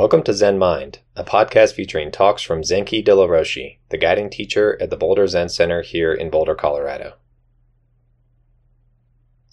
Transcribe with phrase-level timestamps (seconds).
[0.00, 4.78] Welcome to Zen Mind, a podcast featuring talks from Zenki Dillo Roshi, the guiding teacher
[4.80, 7.16] at the Boulder Zen Center here in Boulder, Colorado.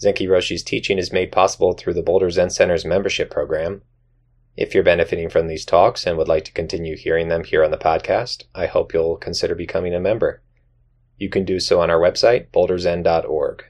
[0.01, 3.81] Zenki Roshi's teaching is made possible through the Boulder Zen Center's membership program.
[4.55, 7.71] If you're benefiting from these talks and would like to continue hearing them here on
[7.71, 10.41] the podcast, I hope you'll consider becoming a member.
[11.17, 13.65] You can do so on our website, boulderzen.org.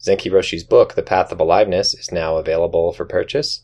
[0.00, 3.60] Zenki Roshi's book, The Path of Aliveness, is now available for purchase.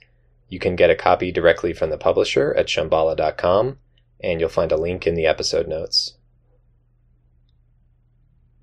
[0.50, 3.78] You can get a copy directly from the publisher at shambhala.com,
[4.20, 6.14] and you'll find a link in the episode notes.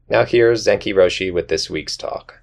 [0.10, 2.42] Now here's Zenki Roshi with this week's talk.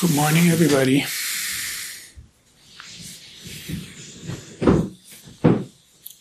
[0.00, 1.06] Good morning, everybody.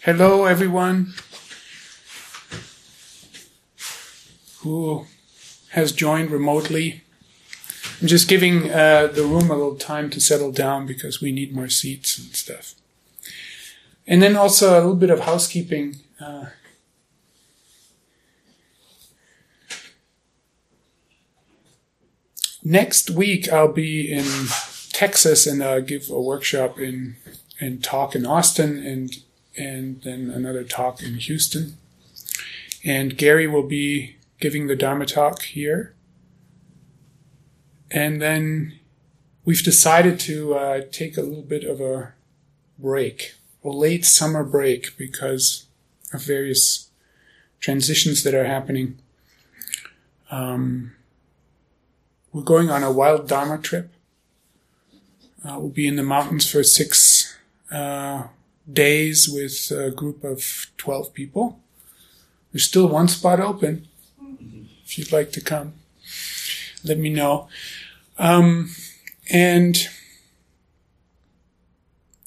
[0.04, 1.14] Hello, everyone
[4.60, 5.06] who
[5.74, 7.02] has joined remotely.
[8.00, 11.54] I'm just giving uh, the room a little time to settle down because we need
[11.54, 12.76] more seats and stuff.
[14.06, 15.96] And then also a little bit of housekeeping.
[16.20, 16.46] Uh,
[22.64, 24.26] next week I'll be in
[24.92, 27.16] Texas and I'll give a workshop in
[27.60, 29.12] and talk in Austin and
[29.58, 31.78] and then another talk in Houston.
[32.86, 35.96] And Gary will be giving the Dharma talk here.
[37.90, 38.78] And then
[39.46, 42.12] we've decided to uh, take a little bit of a
[42.78, 45.68] break, a late summer break, because
[46.12, 46.90] of various
[47.62, 49.00] transitions that are happening.
[50.30, 50.92] Um,
[52.34, 53.94] we're going on a wild Dharma trip.
[55.46, 57.38] Uh, we'll be in the mountains for six
[57.72, 58.28] uh,
[58.70, 61.62] days with a group of 12 people.
[62.52, 63.88] There's still one spot open
[64.86, 65.74] if you'd like to come,
[66.84, 67.48] let me know.
[68.18, 68.72] Um,
[69.32, 69.88] and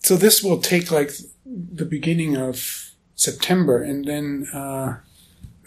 [0.03, 1.13] so this will take like
[1.45, 4.99] the beginning of September, and then, uh,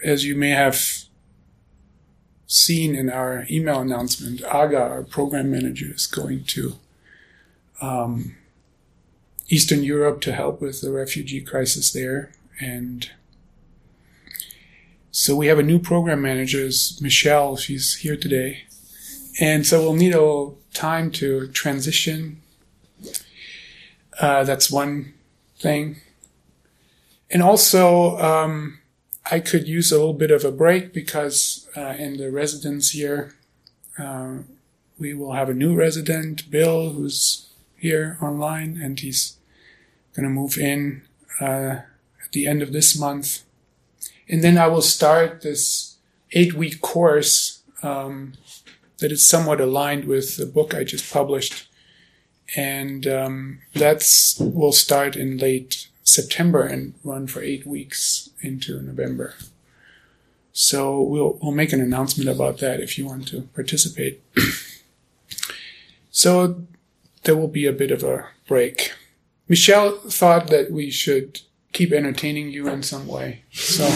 [0.03, 1.05] as you may have
[2.47, 6.75] seen in our email announcement, Aga, our program manager, is going to
[7.81, 8.35] um,
[9.49, 13.11] Eastern Europe to help with the refugee crisis there, and
[15.11, 16.69] so we have a new program manager,
[17.01, 17.57] Michelle.
[17.57, 18.63] She's here today.
[19.39, 22.41] And so we'll need a little time to transition.
[24.19, 25.13] Uh, that's one
[25.57, 26.01] thing.
[27.31, 28.79] And also, um,
[29.31, 33.35] I could use a little bit of a break because uh, in the residence here,
[33.97, 34.39] uh,
[34.99, 39.37] we will have a new resident, Bill, who's here online, and he's
[40.15, 41.03] going to move in
[41.39, 41.81] uh,
[42.23, 43.43] at the end of this month.
[44.29, 45.97] And then I will start this
[46.33, 48.33] eight week course um,
[48.99, 51.67] that is somewhat aligned with the book I just published.
[52.55, 59.33] And um, that's will start in late September and run for eight weeks into November.
[60.51, 64.21] So we'll we'll make an announcement about that if you want to participate.
[66.11, 66.63] so
[67.23, 68.93] there will be a bit of a break.
[69.47, 71.41] Michelle thought that we should
[71.71, 73.43] keep entertaining you in some way.
[73.51, 73.83] So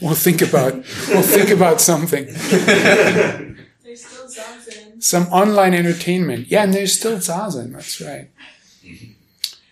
[0.00, 0.74] we'll think about
[1.08, 2.26] we'll think about something.
[2.26, 5.02] There's still zazen.
[5.02, 6.48] Some online entertainment.
[6.48, 7.72] Yeah, and there's still zazen.
[7.72, 8.30] That's right.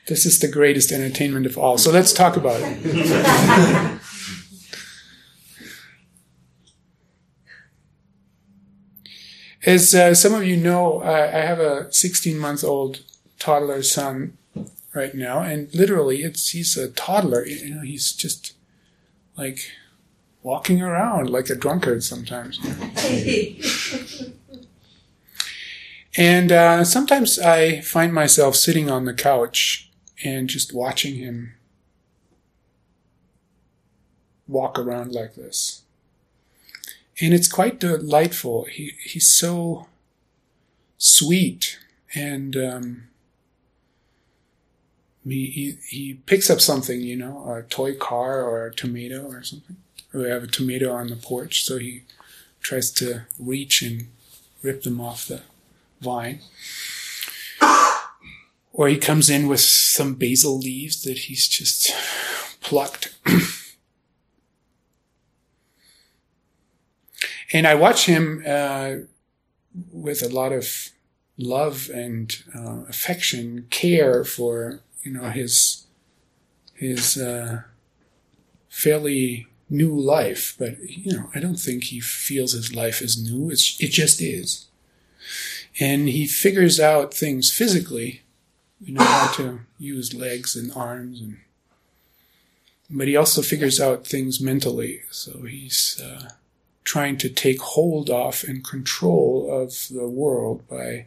[0.07, 1.77] This is the greatest entertainment of all.
[1.77, 4.01] So let's talk about it.
[9.67, 13.01] As uh, some of you know, I, I have a 16 month old
[13.39, 14.38] toddler son
[14.99, 17.47] right now, and literally, it's he's a toddler.
[17.47, 18.55] You know, he's just
[19.37, 19.71] like
[20.43, 22.59] walking around like a drunkard sometimes.
[26.17, 29.91] and uh, sometimes I find myself sitting on the couch
[30.25, 31.55] and just watching him
[34.49, 35.83] walk around like this.
[37.21, 38.65] And it's quite delightful.
[38.65, 39.87] He he's so
[40.97, 41.79] sweet
[42.15, 43.09] and um,
[45.29, 49.77] he, he picks up something, you know, a toy car or a tomato or something.
[50.13, 52.03] We have a tomato on the porch, so he
[52.61, 54.09] tries to reach and
[54.63, 55.43] rip them off the
[56.01, 56.41] vine.
[58.73, 61.93] Or he comes in with some basil leaves that he's just
[62.61, 63.17] plucked.
[67.53, 68.95] and I watch him uh,
[69.93, 70.91] with a lot of
[71.37, 75.87] love and uh, affection, care for you know his
[76.75, 77.63] his uh,
[78.69, 83.51] fairly new life, but you know, I don't think he feels his life is new.
[83.51, 84.67] It's, it just is.
[85.81, 88.23] And he figures out things physically,
[88.81, 91.39] you know, how to use legs and arms and,
[92.91, 95.03] but he also figures out things mentally.
[95.11, 96.31] So he's, uh,
[96.85, 101.07] trying to take hold of and control of the world by,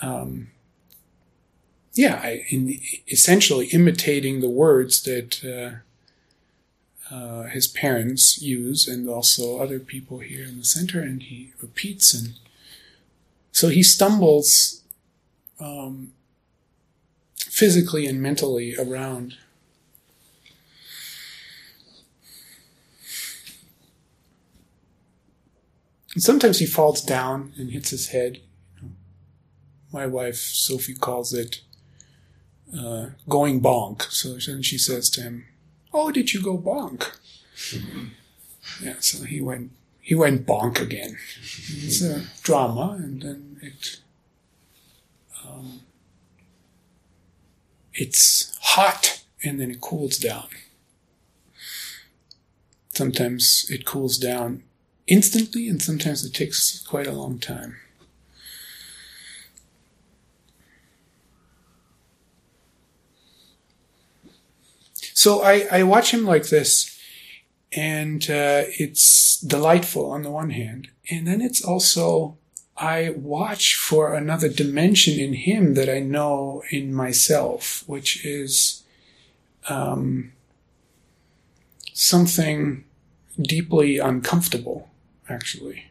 [0.00, 0.48] um,
[1.96, 2.78] yeah, in
[3.08, 10.44] essentially imitating the words that uh, uh, his parents use and also other people here
[10.44, 12.34] in the center, and he repeats, and
[13.50, 14.82] so he stumbles
[15.58, 16.12] um,
[17.38, 19.36] physically and mentally around.
[26.12, 28.40] And sometimes he falls down and hits his head.
[29.90, 31.62] My wife Sophie calls it
[32.74, 34.02] uh, going bonk.
[34.10, 35.46] So then she says to him,
[35.92, 37.16] "Oh, did you go bonk?"
[38.82, 38.96] yeah.
[39.00, 39.72] So he went.
[40.00, 41.18] He went bonk again.
[41.42, 44.00] It's a drama, and then it.
[45.44, 45.80] Um,
[47.92, 50.48] it's hot, and then it cools down.
[52.90, 54.62] Sometimes it cools down
[55.06, 57.76] instantly, and sometimes it takes quite a long time.
[65.26, 66.96] So I, I watch him like this,
[67.72, 72.38] and uh, it's delightful on the one hand, and then it's also
[72.76, 78.84] I watch for another dimension in him that I know in myself, which is
[79.68, 80.30] um,
[81.92, 82.84] something
[83.36, 84.90] deeply uncomfortable,
[85.28, 85.86] actually.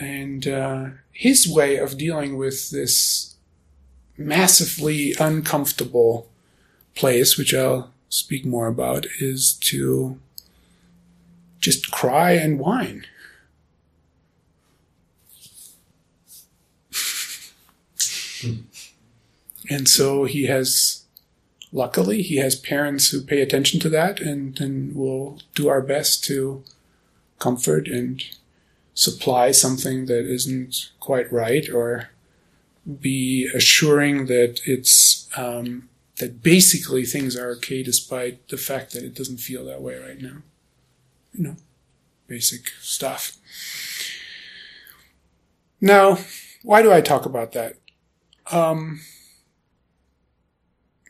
[0.00, 3.36] And uh, his way of dealing with this
[4.16, 6.28] massively uncomfortable
[6.98, 10.18] place, which I'll speak more about, is to
[11.60, 13.06] just cry and whine.
[19.70, 21.04] and so he has,
[21.72, 26.24] luckily, he has parents who pay attention to that and, and will do our best
[26.24, 26.64] to
[27.38, 28.24] comfort and
[28.94, 32.10] supply something that isn't quite right or
[33.00, 39.14] be assuring that it's um, that basically things are okay despite the fact that it
[39.14, 40.42] doesn't feel that way right now.
[41.32, 41.56] You know,
[42.26, 43.36] basic stuff.
[45.80, 46.18] Now,
[46.62, 47.76] why do I talk about that?
[48.50, 49.00] Um,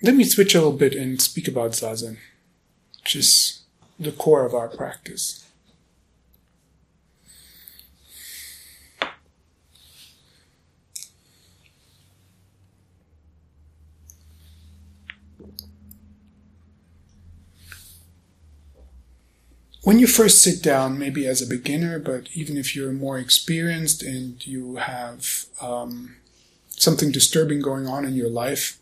[0.02, 2.18] let me switch a little bit and speak about Zazen,
[3.00, 3.62] which is
[3.98, 5.47] the core of our practice.
[19.88, 24.02] When you first sit down, maybe as a beginner, but even if you're more experienced
[24.02, 26.16] and you have um,
[26.68, 28.76] something disturbing going on in your life,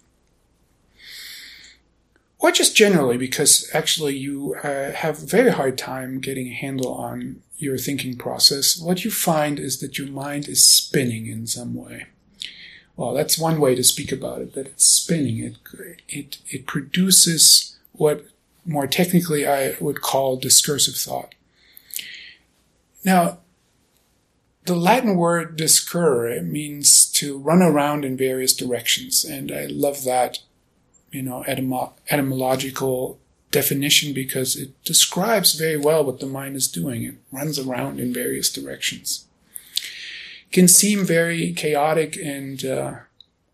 [2.41, 6.93] or just generally because actually you uh, have a very hard time getting a handle
[6.93, 11.77] on your thinking process, what you find is that your mind is spinning in some
[11.77, 12.07] way.
[12.97, 15.39] Well, that's one way to speak about it, that it's spinning.
[15.39, 15.57] It,
[16.09, 18.27] it, it produces what
[18.67, 21.35] more technically I would call discursive thought.
[23.05, 23.39] Now,
[24.65, 30.39] the Latin word discurre means to run around in various directions, and I love that,
[31.13, 33.21] you know, etymo- etymological
[33.53, 37.05] definition because it describes very well what the mind is doing.
[37.05, 39.27] It runs around in various directions.
[40.49, 42.95] It can seem very chaotic and uh,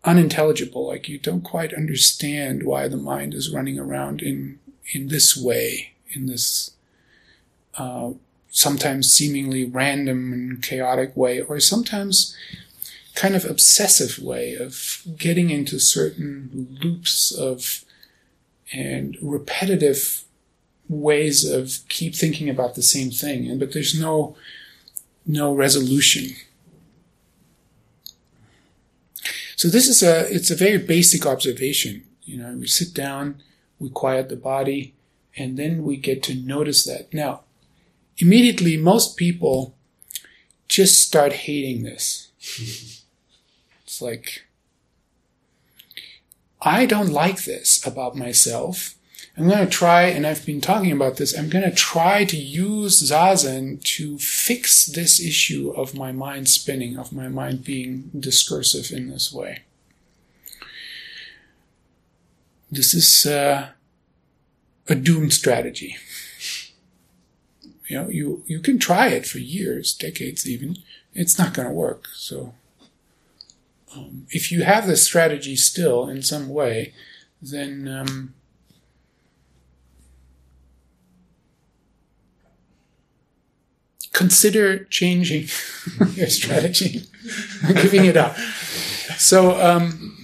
[0.03, 4.59] unintelligible, like you don't quite understand why the mind is running around in
[4.91, 6.71] in this way, in this
[7.77, 8.11] uh,
[8.49, 12.35] sometimes seemingly random and chaotic way, or sometimes
[13.15, 17.85] kind of obsessive way of getting into certain loops of
[18.71, 20.23] and repetitive
[20.89, 24.35] ways of keep thinking about the same thing and but there's no
[25.25, 26.35] no resolution.
[29.55, 32.03] So this is a it's a very basic observation.
[32.23, 33.41] You know we sit down
[33.83, 34.95] we quiet the body,
[35.35, 37.13] and then we get to notice that.
[37.13, 37.41] Now,
[38.17, 39.75] immediately, most people
[40.69, 42.31] just start hating this.
[43.83, 44.45] it's like,
[46.61, 48.95] I don't like this about myself.
[49.37, 52.37] I'm going to try, and I've been talking about this, I'm going to try to
[52.37, 58.95] use Zazen to fix this issue of my mind spinning, of my mind being discursive
[58.95, 59.63] in this way.
[62.73, 63.69] This is uh,
[64.89, 65.95] a doomed strategy.
[67.87, 70.77] You know, you, you can try it for years, decades even.
[71.13, 72.07] It's not going to work.
[72.15, 72.55] So,
[73.95, 76.93] um, if you have this strategy still in some way,
[77.39, 78.33] then um,
[84.13, 85.47] consider changing
[86.15, 87.03] your strategy,
[87.67, 88.35] giving it up.
[89.17, 90.22] So, um,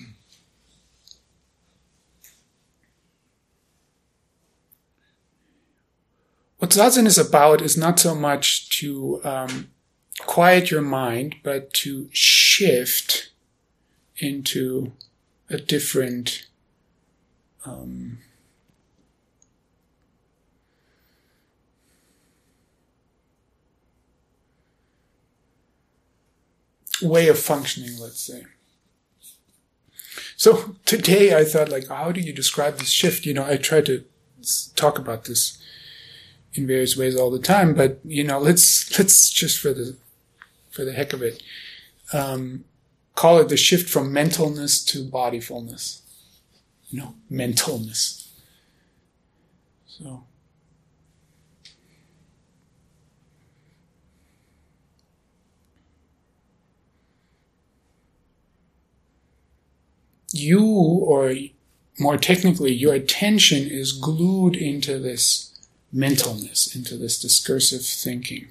[6.60, 9.70] what zazen is about is not so much to um,
[10.20, 13.32] quiet your mind, but to shift
[14.18, 14.92] into
[15.50, 16.48] a different
[17.66, 18.20] um,
[27.02, 28.46] way of functioning, let's say.
[30.36, 33.26] So today I thought like, how do you describe this shift?
[33.26, 34.04] You know, I tried to
[34.76, 35.58] talk about this
[36.54, 39.96] in various ways all the time, but you know, let's, let's just for the,
[40.70, 41.42] for the heck of it,
[42.14, 42.64] um,
[43.16, 46.02] call it the shift from mentalness to bodyfulness.
[46.90, 48.28] You know, mentalness.
[49.86, 50.24] So.
[60.34, 61.34] you, or
[62.00, 65.49] more technically, your attention is glued into this
[65.94, 68.48] mentalness, into this discursive thinking.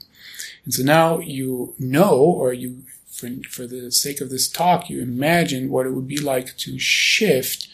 [0.65, 5.01] And so now you know, or you, for, for the sake of this talk, you
[5.01, 7.69] imagine what it would be like to shift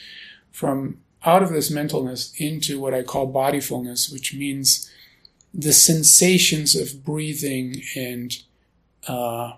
[0.51, 4.91] from out of this mentalness into what I call bodyfulness, which means
[5.53, 8.37] the sensations of breathing and
[9.07, 9.55] uh,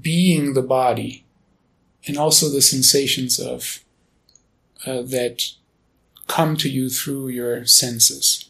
[0.00, 1.24] being the body,
[2.06, 3.84] and also the sensations of
[4.86, 5.52] uh, that
[6.26, 8.45] come to you through your senses.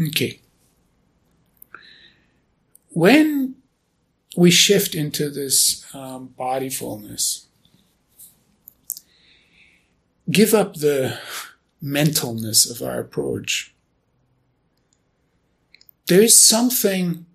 [0.00, 0.40] Okay.
[2.90, 3.56] When
[4.36, 7.44] we shift into this um, bodyfulness,
[10.30, 11.18] give up the
[11.82, 13.74] mentalness of our approach.
[16.06, 17.26] There is something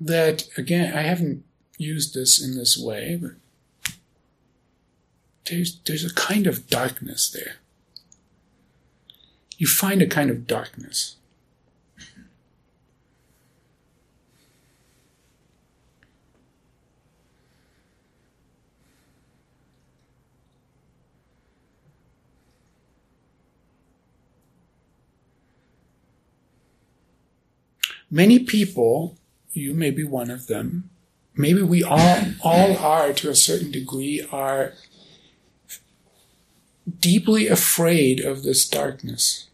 [0.00, 1.44] that, again, I haven't
[1.78, 3.32] used this in this way, but
[5.46, 7.56] there's, there's a kind of darkness there.
[9.58, 11.16] You find a kind of darkness.
[28.14, 29.16] Many people,
[29.54, 30.90] you may be one of them,
[31.34, 34.74] maybe we all all are to a certain degree are
[37.00, 39.48] deeply afraid of this darkness.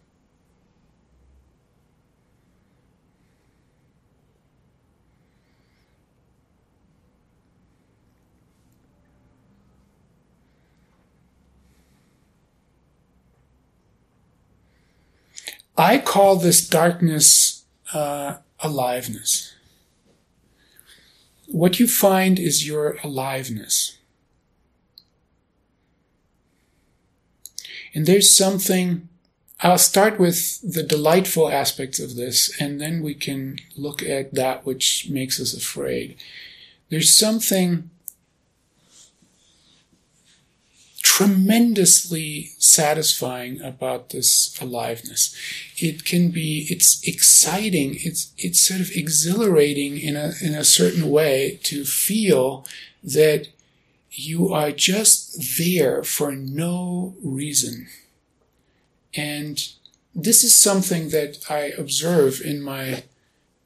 [15.76, 19.54] I call this darkness uh, aliveness
[21.48, 23.98] what you find is your aliveness.
[27.94, 29.08] And there's something,
[29.60, 34.66] I'll start with the delightful aspects of this, and then we can look at that
[34.66, 36.16] which makes us afraid.
[36.90, 37.90] There's something
[41.18, 45.34] tremendously satisfying about this aliveness.
[45.76, 51.10] It can be, it's exciting, it's, it's sort of exhilarating in a, in a certain
[51.10, 52.64] way to feel
[53.02, 53.48] that
[54.12, 57.88] you are just there for no reason.
[59.12, 59.60] And
[60.14, 63.02] this is something that I observe in my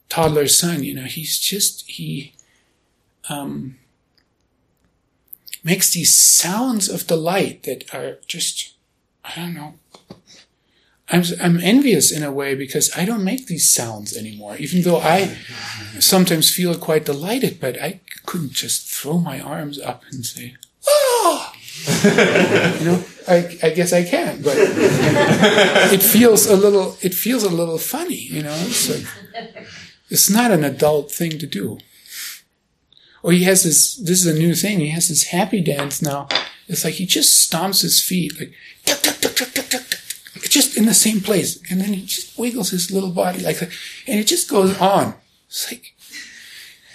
[0.09, 0.85] toddler son.
[0.85, 2.33] You know, he's just, he,
[3.29, 3.77] um,
[5.63, 8.75] makes these sounds of delight that are just,
[9.25, 9.75] I don't know.
[11.09, 14.99] I'm, I'm envious in a way because I don't make these sounds anymore, even though
[14.99, 15.37] I
[15.99, 20.57] sometimes feel quite delighted, but I couldn't just throw my arms up and say,
[20.89, 21.53] oh!
[22.81, 27.51] you know, I, I guess I can, but it feels a little, it feels a
[27.51, 28.57] little funny, you know,
[30.09, 31.79] it's not an adult thing to do.
[33.23, 36.29] Or he has this, this is a new thing, he has this happy dance now.
[36.69, 38.53] It's like he just stomps his feet, like,
[38.85, 41.61] tuck, tuck, tuck, tuck, tuck, tuck, just in the same place.
[41.71, 43.71] And then he just wiggles his little body like that.
[44.07, 45.15] And it just goes on.
[45.47, 45.95] It's like,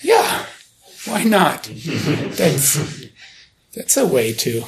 [0.01, 0.45] yeah,
[1.05, 1.63] why not?
[2.37, 3.05] That's,
[3.73, 4.63] that's a way to,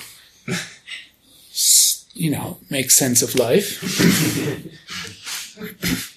[2.14, 3.82] you know, make sense of life.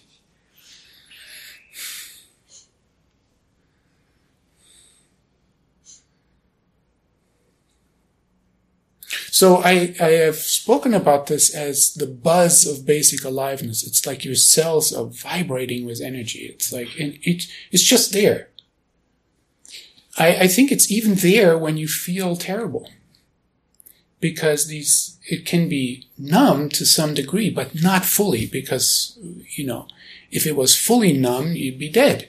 [9.32, 13.82] So I, I have spoken about this as the buzz of basic aliveness.
[13.82, 16.40] It's like your cells are vibrating with energy.
[16.40, 18.50] It's like, and it, it's just there.
[20.18, 22.90] I, I think it's even there when you feel terrible.
[24.20, 29.18] Because these, it can be numb to some degree, but not fully because,
[29.56, 29.88] you know,
[30.30, 32.28] if it was fully numb, you'd be dead.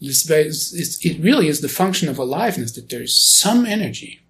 [0.00, 4.21] it really is the function of aliveness that there's some energy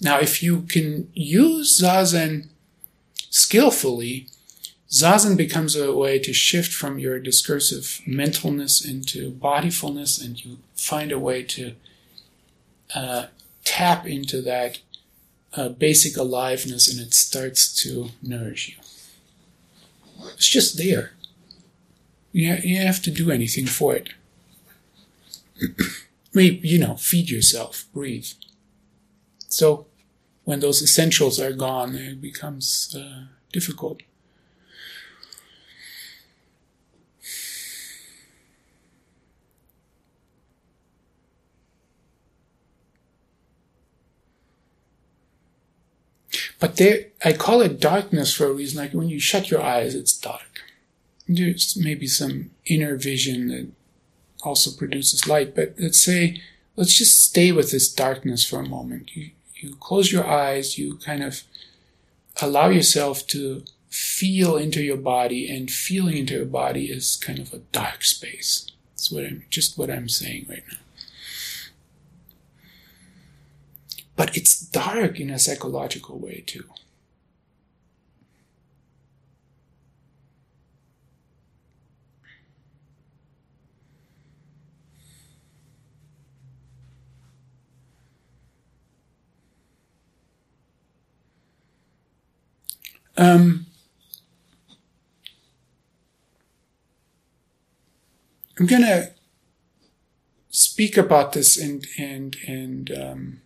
[0.00, 2.48] now, if you can use Zazen
[3.30, 4.26] skillfully,
[4.90, 11.12] Zazen becomes a way to shift from your discursive mentalness into bodyfulness, and you find
[11.12, 11.72] a way to
[12.94, 13.26] uh,
[13.64, 14.78] tap into that
[15.54, 18.74] uh, basic aliveness, and it starts to nourish you.
[20.34, 21.12] It's just there.
[22.32, 24.10] You, you have to do anything for it.
[26.38, 28.26] You know, feed yourself, breathe.
[29.56, 29.86] So
[30.44, 34.02] when those essentials are gone, it becomes uh, difficult.
[46.60, 48.78] But there, I call it darkness for a reason.
[48.78, 50.64] Like when you shut your eyes, it's dark.
[51.26, 53.68] There's maybe some inner vision that
[54.42, 55.54] also produces light.
[55.54, 56.42] But let's say,
[56.76, 59.16] let's just stay with this darkness for a moment.
[59.16, 61.42] You, you close your eyes, you kind of
[62.40, 67.52] allow yourself to feel into your body, and feeling into your body is kind of
[67.52, 68.66] a dark space.
[68.90, 70.78] That's what I'm just what I'm saying right now.
[74.16, 76.64] But it's dark in a psychological way too.
[93.16, 93.66] Um,
[98.58, 99.12] I'm going to
[100.48, 103.40] speak about this and and and um,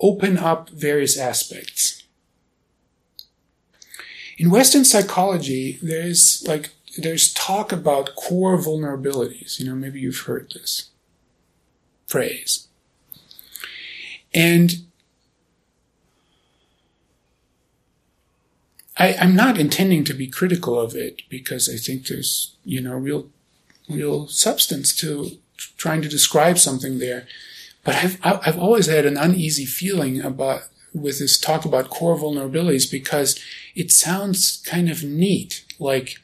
[0.00, 2.02] open up various aspects.
[4.36, 9.58] In Western psychology, there's like there's talk about core vulnerabilities.
[9.58, 10.90] You know, maybe you've heard this
[12.06, 12.68] phrase.
[14.34, 14.84] And
[18.96, 22.94] I, am not intending to be critical of it because I think there's, you know,
[22.94, 23.28] real,
[23.88, 25.38] real substance to
[25.76, 27.26] trying to describe something there.
[27.82, 30.62] But I've, I've always had an uneasy feeling about,
[30.94, 33.38] with this talk about core vulnerabilities because
[33.74, 35.64] it sounds kind of neat.
[35.78, 36.16] Like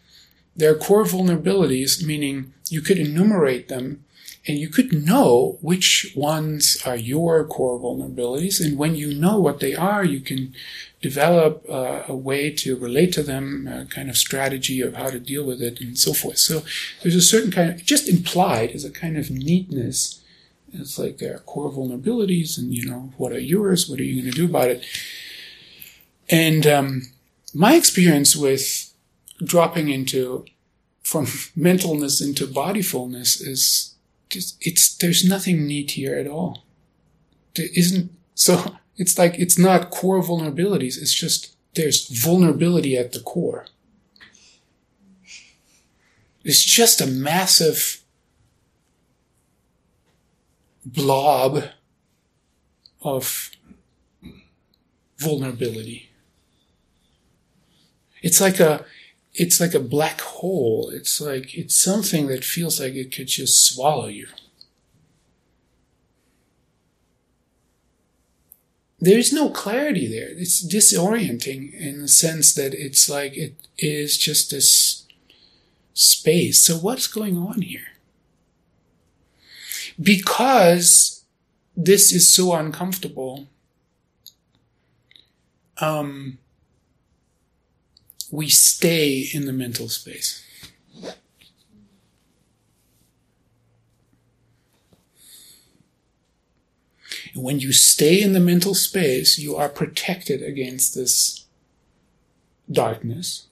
[0.56, 4.04] there are core vulnerabilities, meaning you could enumerate them
[4.46, 8.64] and you could know which ones are your core vulnerabilities.
[8.64, 10.55] And when you know what they are, you can
[11.03, 15.20] develop uh, a way to relate to them, a kind of strategy of how to
[15.20, 16.38] deal with it, and so forth.
[16.38, 16.62] So
[17.03, 20.22] there's a certain kind of, just implied is a kind of neatness.
[20.72, 23.88] It's like there are core vulnerabilities, and you know, what are yours?
[23.88, 24.85] What are you going to do about it?
[26.31, 27.03] And um,
[27.53, 28.94] my experience with
[29.42, 30.46] dropping into
[31.03, 31.26] from
[31.59, 33.94] mentalness into bodyfulness is
[34.35, 36.64] it's there's nothing neat here at all.
[37.55, 43.21] There isn't so it's like it's not core vulnerabilities, it's just there's vulnerability at the
[43.21, 43.66] core.
[46.43, 48.03] It's just a massive
[50.85, 51.64] blob
[53.03, 53.51] of
[55.19, 56.11] vulnerability.
[58.23, 58.85] It's like a
[59.35, 60.90] it's like a black hole.
[60.93, 64.29] It's like, it's something that feels like it could just swallow you.
[69.03, 70.29] There's no clarity there.
[70.29, 75.07] It's disorienting in the sense that it's like it is just this
[75.95, 76.61] space.
[76.62, 77.87] So what's going on here?
[79.99, 81.25] Because
[81.75, 83.49] this is so uncomfortable,
[85.79, 86.38] um,
[88.31, 90.45] we stay in the mental space.
[97.35, 101.45] And when you stay in the mental space, you are protected against this
[102.71, 103.47] darkness.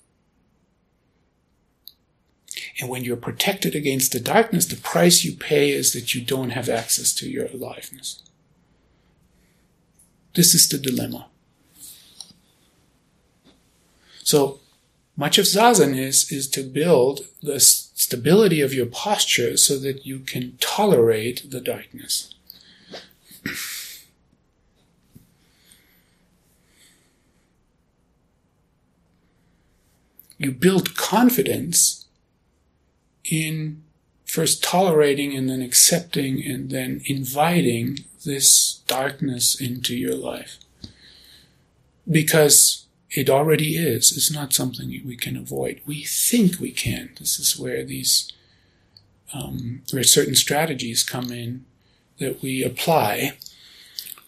[2.81, 6.51] And when you're protected against the darkness, the price you pay is that you don't
[6.51, 8.23] have access to your aliveness.
[10.35, 11.27] This is the dilemma.
[14.23, 14.61] So
[15.18, 20.20] much of zazen is is to build the stability of your posture so that you
[20.20, 22.35] can tolerate the darkness.
[30.38, 32.07] you build confidence
[33.24, 33.83] in
[34.24, 40.59] first tolerating and then accepting and then inviting this darkness into your life.
[42.09, 44.12] Because it already is.
[44.16, 45.81] It's not something we can avoid.
[45.87, 47.11] We think we can.
[47.18, 48.31] This is where these,
[49.33, 51.64] um, where certain strategies come in
[52.18, 53.38] that we apply,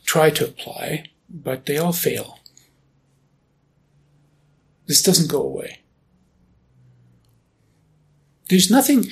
[0.05, 2.38] try to apply, but they all fail.
[4.87, 5.81] This doesn't go away.
[8.49, 9.07] There's nothing,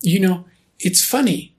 [0.00, 0.46] you know,
[0.80, 1.54] it's funny.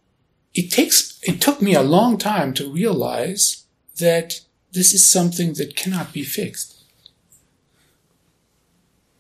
[0.54, 3.66] It takes, it took me a long time to realize
[4.00, 4.42] that
[4.74, 6.73] this is something that cannot be fixed.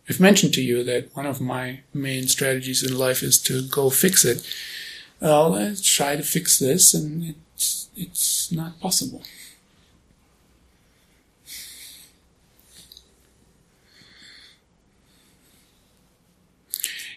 [0.10, 3.90] I've mentioned to you that one of my main strategies in life is to go
[3.90, 4.46] fix it.
[5.22, 9.24] Well, let's try to fix this, and it's it's not possible.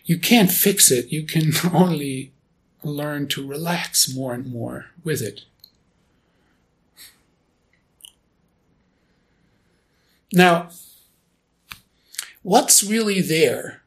[0.04, 1.10] You can't fix it.
[1.10, 2.32] You can only
[2.84, 5.42] learn to relax more and more with it.
[10.32, 10.70] Now,
[12.46, 13.82] what's really there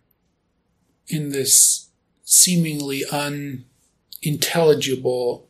[1.08, 1.88] in this
[2.26, 5.48] seemingly unintelligible,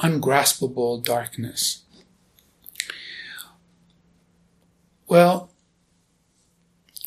[0.00, 1.84] ungraspable darkness?
[5.08, 5.50] Well,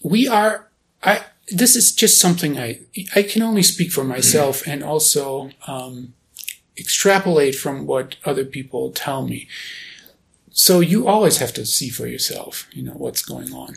[0.03, 0.71] we are,
[1.03, 2.79] I, this is just something I,
[3.15, 6.15] I can only speak for myself and also, um,
[6.75, 9.47] extrapolate from what other people tell me.
[10.49, 13.75] So you always have to see for yourself, you know, what's going on.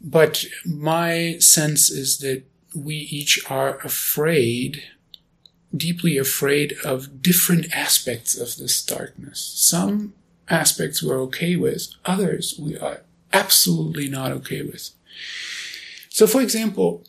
[0.00, 4.82] But my sense is that we each are afraid,
[5.76, 9.40] deeply afraid of different aspects of this darkness.
[9.56, 10.14] Some
[10.48, 14.90] aspects we're okay with, others we are absolutely not okay with.
[16.08, 17.04] So, for example,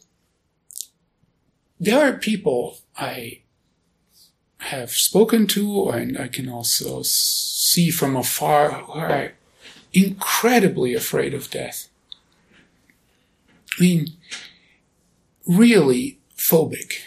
[1.79, 3.41] there are people I
[4.59, 9.31] have spoken to, and I can also see from afar who are
[9.91, 11.89] incredibly afraid of death.
[13.77, 14.07] I mean,
[15.47, 16.99] really phobic.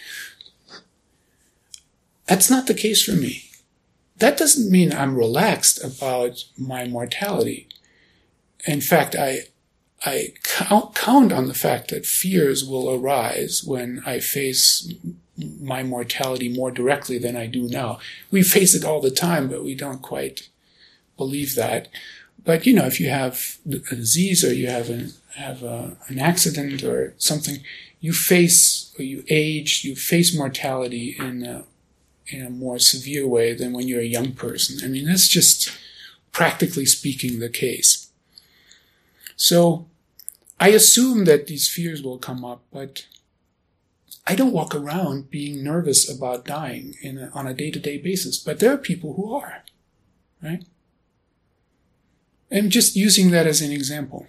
[2.27, 3.51] That's not the case for me.
[4.19, 7.69] That doesn't mean I'm relaxed about my mortality.
[8.67, 9.41] In fact, I,
[10.05, 14.91] I count, count on the fact that fears will arise when I face
[15.61, 17.99] my mortality more directly than I do now.
[18.31, 20.49] We face it all the time, but we don't quite
[21.17, 21.89] believe that.
[22.45, 26.19] But you know, if you have a disease or you have an have a, an
[26.19, 27.59] accident or something,
[28.01, 31.65] you face or you age, you face mortality in a,
[32.29, 34.85] in a more severe way than when you're a young person.
[34.85, 35.71] I mean, that's just
[36.33, 38.11] practically speaking the case.
[39.37, 39.87] So
[40.61, 43.07] I assume that these fears will come up, but
[44.27, 48.39] I don't walk around being nervous about dying a, on a day to day basis.
[48.39, 49.65] But there are people who are,
[50.43, 50.65] right?
[52.51, 54.27] I'm just using that as an example.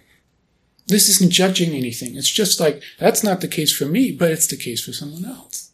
[0.86, 2.16] This isn't judging anything.
[2.16, 5.24] It's just like, that's not the case for me, but it's the case for someone
[5.24, 5.72] else.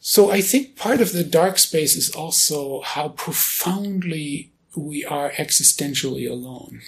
[0.00, 6.28] So I think part of the dark space is also how profoundly we are existentially
[6.28, 6.80] alone.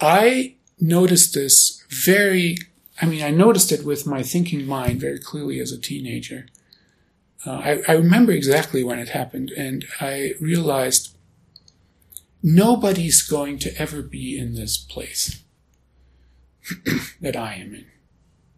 [0.00, 2.56] I noticed this very,
[3.00, 6.46] I mean, I noticed it with my thinking mind very clearly as a teenager.
[7.44, 11.11] Uh, I, I remember exactly when it happened, and I realized
[12.42, 15.42] nobody's going to ever be in this place
[17.20, 17.86] that I am in.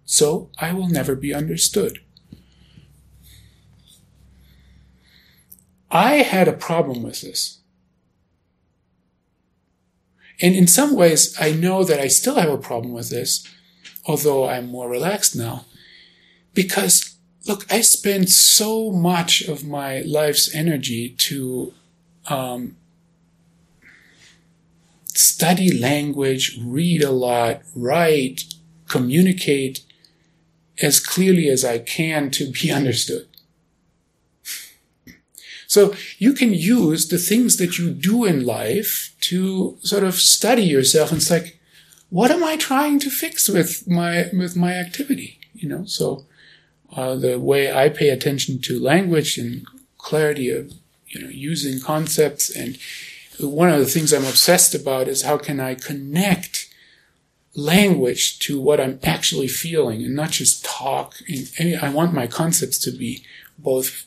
[0.05, 2.01] So I will never be understood.
[5.91, 7.61] I had a problem with this.
[10.41, 13.47] And in some ways, I know that I still have a problem with this,
[14.05, 15.67] although I'm more relaxed now.
[16.53, 17.17] Because,
[17.47, 21.73] look, I spent so much of my life's energy to
[22.27, 22.77] um,
[25.15, 28.45] study language, read a lot, write,
[28.89, 29.85] communicate
[30.83, 33.29] as clearly as I can to be understood.
[35.67, 40.63] So you can use the things that you do in life to sort of study
[40.63, 41.11] yourself.
[41.11, 41.59] And it's like,
[42.11, 45.41] what am I trying to fix with my, with my activity?
[45.53, 46.27] You know, so,
[46.95, 49.67] uh, the way I pay attention to language and
[49.99, 50.73] clarity of,
[51.09, 52.79] you know, using concepts and
[53.41, 56.75] one of the things I'm obsessed about is how can I connect
[57.55, 61.15] language to what I'm actually feeling and not just talk.
[61.59, 63.25] And I want my concepts to be
[63.59, 64.07] both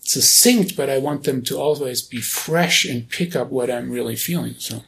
[0.00, 4.16] succinct, but I want them to always be fresh and pick up what I'm really
[4.16, 4.54] feeling.
[4.58, 4.82] So,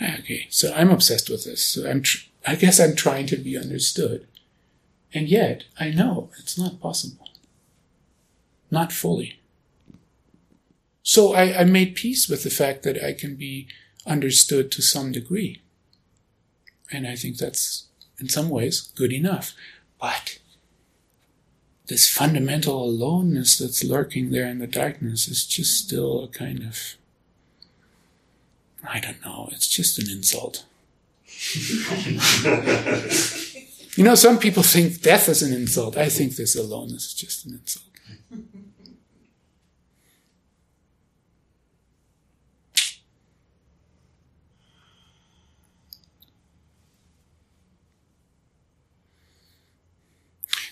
[0.00, 1.64] ah, okay, so I'm obsessed with this.
[1.64, 4.26] So I'm, tr- I guess I'm trying to be understood.
[5.12, 7.28] And yet, I know it's not possible.
[8.70, 9.40] Not fully.
[11.04, 13.68] So I, I made peace with the fact that I can be
[14.06, 15.60] understood to some degree.
[16.90, 17.88] And I think that's,
[18.18, 19.52] in some ways, good enough.
[20.00, 20.38] But
[21.88, 26.94] this fundamental aloneness that's lurking there in the darkness is just still a kind of,
[28.82, 30.64] I don't know, it's just an insult.
[33.96, 35.98] you know, some people think death is an insult.
[35.98, 37.84] I think this aloneness is just an insult.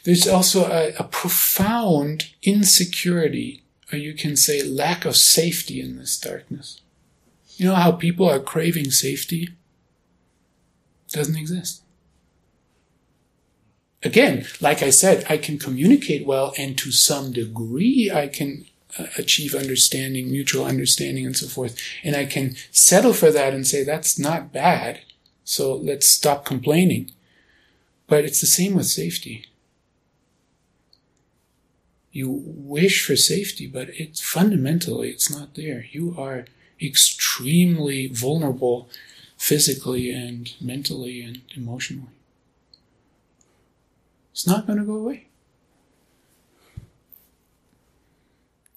[0.05, 3.63] There's also a, a profound insecurity,
[3.93, 6.81] or you can say lack of safety in this darkness.
[7.57, 9.51] You know how people are craving safety?
[11.13, 11.83] Doesn't exist.
[14.03, 18.67] Again, like I said, I can communicate well, and to some degree, I can
[18.99, 21.79] uh, achieve understanding, mutual understanding, and so forth.
[22.03, 25.03] And I can settle for that and say, that's not bad.
[25.45, 27.13] So let's stop complaining.
[28.09, 29.47] But it's the same with safety
[32.13, 35.87] you wish for safety, but it's fundamentally it's not there.
[35.91, 36.45] You are
[36.81, 38.89] extremely vulnerable
[39.39, 42.13] physically and mentally and emotionally.
[44.33, 45.27] It's not going to go away.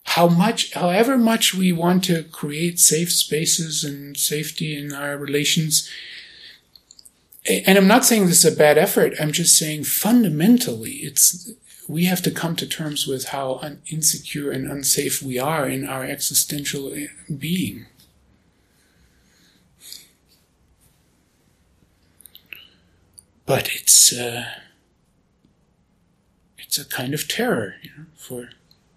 [0.06, 5.89] How much, however much we want to create safe spaces and safety in our relations,
[7.45, 9.13] and I'm not saying this is a bad effort.
[9.19, 11.52] I'm just saying fundamentally, it's
[11.88, 15.88] we have to come to terms with how un- insecure and unsafe we are in
[15.88, 17.86] our existential eh, being.
[23.45, 24.45] But it's uh,
[26.58, 28.50] it's a kind of terror you know, for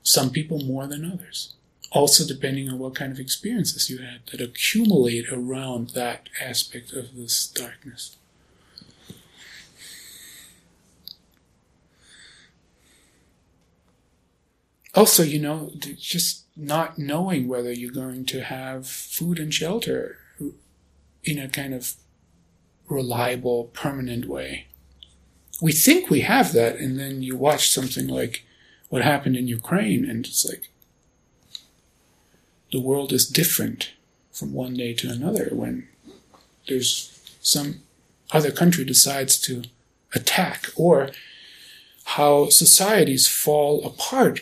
[0.03, 1.55] some people more than others.
[1.90, 7.16] Also, depending on what kind of experiences you had that accumulate around that aspect of
[7.16, 8.17] this darkness.
[14.98, 20.18] Also, you know, just not knowing whether you're going to have food and shelter
[21.22, 21.94] in a kind of
[22.88, 24.66] reliable, permanent way.
[25.62, 28.44] We think we have that, and then you watch something like
[28.88, 30.68] what happened in Ukraine, and it's like
[32.72, 33.92] the world is different
[34.32, 35.87] from one day to another when
[36.66, 36.92] there's
[37.40, 37.82] some
[38.32, 39.62] other country decides to
[40.12, 41.11] attack, or
[42.16, 44.40] how societies fall apart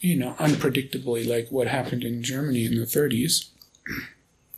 [0.00, 3.48] you know, unpredictably, like what happened in Germany in the 30s,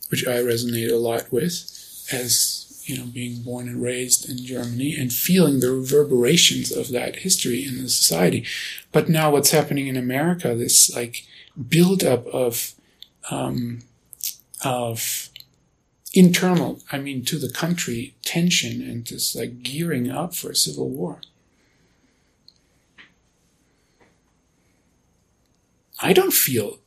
[0.09, 4.95] which I resonate a lot with as, you know, being born and raised in Germany
[4.95, 8.45] and feeling the reverberations of that history in the society.
[8.91, 11.25] But now what's happening in America, this like
[11.67, 12.73] buildup of,
[13.29, 13.83] um,
[14.63, 15.29] of
[16.13, 20.89] internal, I mean, to the country tension and just like gearing up for a civil
[20.89, 21.21] war.
[26.01, 26.79] I don't feel,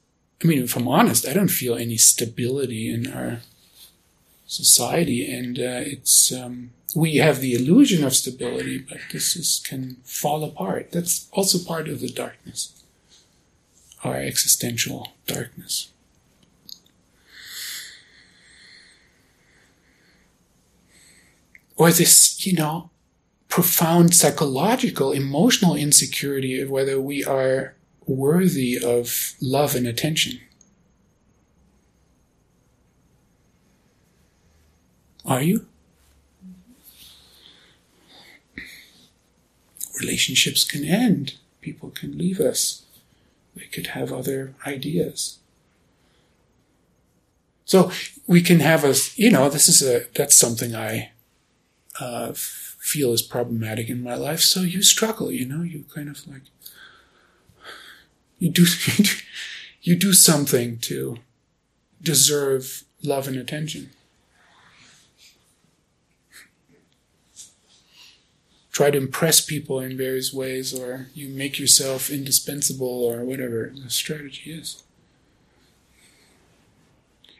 [0.42, 3.40] I mean, if I'm honest, I don't feel any stability in our
[4.46, 5.30] society.
[5.30, 10.44] And uh, it's, um, we have the illusion of stability, but this is, can fall
[10.44, 10.92] apart.
[10.92, 12.82] That's also part of the darkness,
[14.02, 15.88] our existential darkness.
[21.76, 22.90] Or this, you know,
[23.48, 27.74] profound psychological, emotional insecurity of whether we are
[28.06, 30.40] worthy of love and attention?
[35.24, 35.66] Are you?
[40.00, 41.34] Relationships can end.
[41.60, 42.82] People can leave us.
[43.54, 45.38] They could have other ideas.
[47.64, 47.90] So
[48.26, 51.12] we can have a, you know, this is a, that's something I
[52.00, 54.40] uh, feel is problematic in my life.
[54.40, 56.42] So you struggle, you know, you kind of like,
[58.42, 58.66] you do,
[59.82, 61.18] you do something to
[62.02, 63.90] deserve love and attention.
[68.72, 73.90] Try to impress people in various ways, or you make yourself indispensable, or whatever the
[73.90, 74.82] strategy is.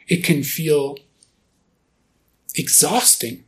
[0.07, 0.99] It can feel
[2.55, 3.43] exhausting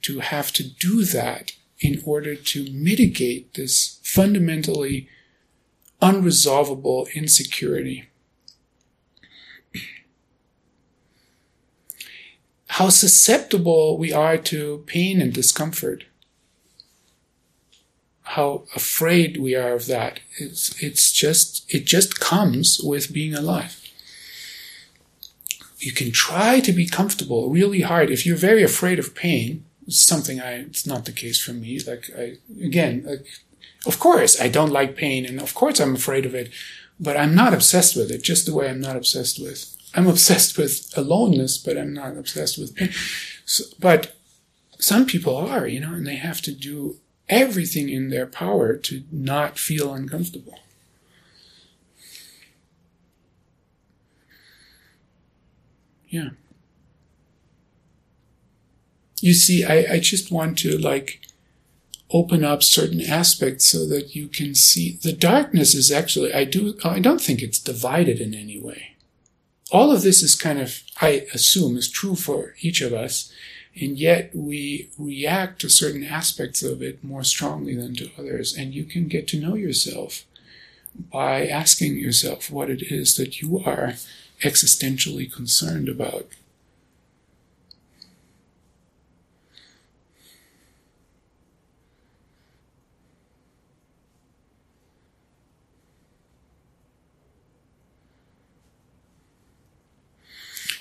[0.00, 5.10] to have to do that in order to mitigate this fundamentally
[6.04, 8.08] unresolvable insecurity.
[12.66, 16.04] How susceptible we are to pain and discomfort.
[18.22, 20.20] How afraid we are of that.
[20.38, 23.80] It's, it's just, it just comes with being alive
[25.84, 28.10] you can try to be comfortable really hard.
[28.10, 31.78] If you're very afraid of pain, it's something I, it's not the case for me.
[31.80, 33.26] Like, I, again, like,
[33.86, 36.50] of course, I don't like pain and of course I'm afraid of it,
[36.98, 40.56] but I'm not obsessed with it just the way I'm not obsessed with, I'm obsessed
[40.58, 42.90] with aloneness, but I'm not obsessed with pain.
[43.44, 44.14] So, but
[44.78, 49.02] some people are, you know, and they have to do everything in their power to
[49.10, 50.58] not feel uncomfortable.
[56.08, 56.30] Yeah.
[59.20, 61.20] You see, I, I just want to like
[62.14, 66.78] open up certain aspects so that you can see the darkness is actually, I do,
[66.84, 68.92] I don't think it's divided in any way.
[69.72, 73.32] All of this is kind of, I assume, is true for each of us,
[73.74, 78.72] and yet we react to certain aspects of it more strongly than to others, and
[78.72, 80.24] you can get to know yourself
[81.10, 83.94] by asking yourself what it is that you are
[84.42, 86.28] existentially concerned about.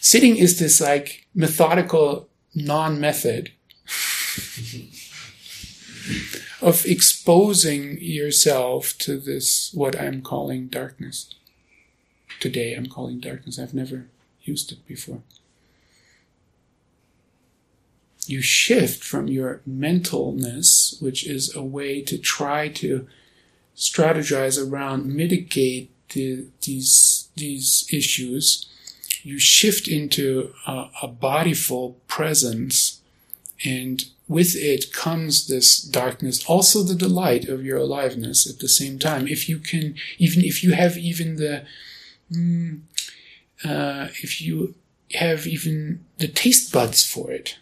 [0.04, 3.54] Sitting is this like methodical non method
[6.62, 11.34] of exposing yourself to this, what I'm calling darkness
[12.44, 13.58] today I'm calling darkness.
[13.58, 14.08] I've never
[14.42, 15.22] used it before.
[18.28, 23.08] You shift from your mentalness, which is a way to try to
[23.78, 28.68] strategize around, mitigate the, these, these issues.
[29.24, 33.02] You shift into a, a bodyful presence,
[33.64, 39.00] and with it comes this darkness, also the delight of your aliveness at the same
[39.00, 39.28] time.
[39.28, 41.66] If you can, even if you have even the,
[42.32, 42.82] mm,
[43.64, 44.76] uh, if you
[45.14, 47.58] have even the taste buds for it,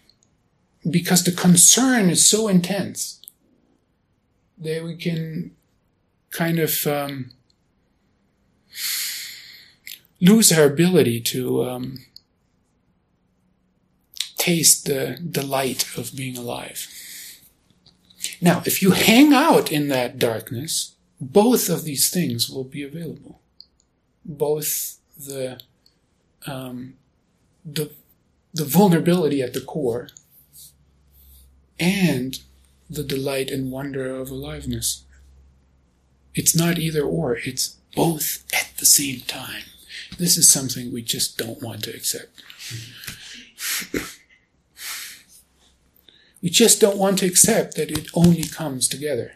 [0.90, 3.20] because the concern is so intense
[4.58, 5.52] that we can
[6.32, 7.32] kind of um,
[10.22, 12.06] lose our ability to um,
[14.38, 16.88] taste the delight of being alive.
[18.40, 23.42] Now, if you hang out in that darkness, both of these things will be available
[24.26, 25.60] both the
[26.46, 26.96] um,
[27.66, 27.92] the
[28.54, 30.10] the vulnerability at the core
[31.80, 32.40] and
[32.90, 35.04] the delight and wonder of aliveness.
[36.34, 39.64] It's not either or, it's both at the same time.
[40.22, 42.44] This is something we just don't want to accept.
[46.44, 49.32] we just don't want to accept that it only comes together.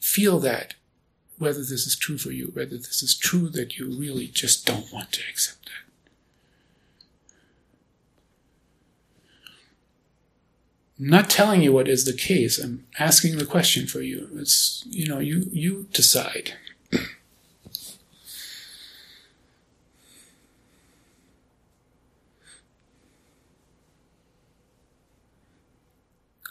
[0.00, 0.76] feel that,
[1.36, 4.90] whether this is true for you, whether this is true that you really just don't
[4.90, 5.89] want to accept that.
[11.02, 12.58] Not telling you what is the case.
[12.58, 14.28] I'm asking the question for you.
[14.34, 16.52] It's, you know, you, you decide.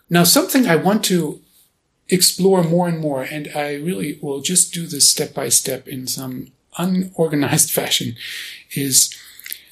[0.10, 1.42] now, something I want to
[2.08, 3.22] explore more and more.
[3.22, 8.16] And I really will just do this step by step in some unorganized fashion
[8.72, 9.16] is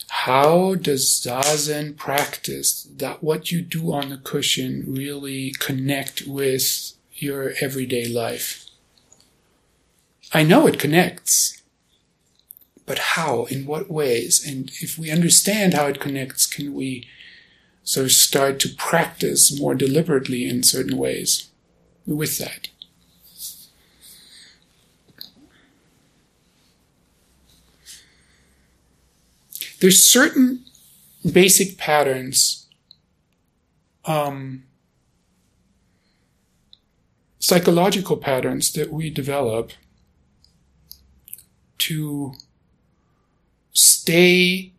[0.10, 7.54] how does Zazen practice that what you do on the cushion really connect with your
[7.62, 8.66] everyday life?
[10.34, 11.62] I know it connects,
[12.86, 13.46] but how?
[13.46, 14.46] In what ways?
[14.46, 17.08] And if we understand how it connects, can we
[17.84, 21.50] sort of start to practice more deliberately in certain ways?
[22.08, 22.70] with that.
[29.80, 30.66] There's certain
[31.32, 32.68] basic patterns,
[34.06, 34.64] um,
[37.40, 39.72] psychological patterns that we develop
[41.80, 42.34] to
[43.72, 44.74] stay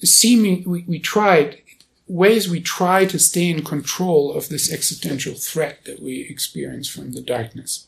[0.00, 1.62] seeming we, we tried
[2.06, 7.12] ways we try to stay in control of this existential threat that we experience from
[7.12, 7.86] the darkness.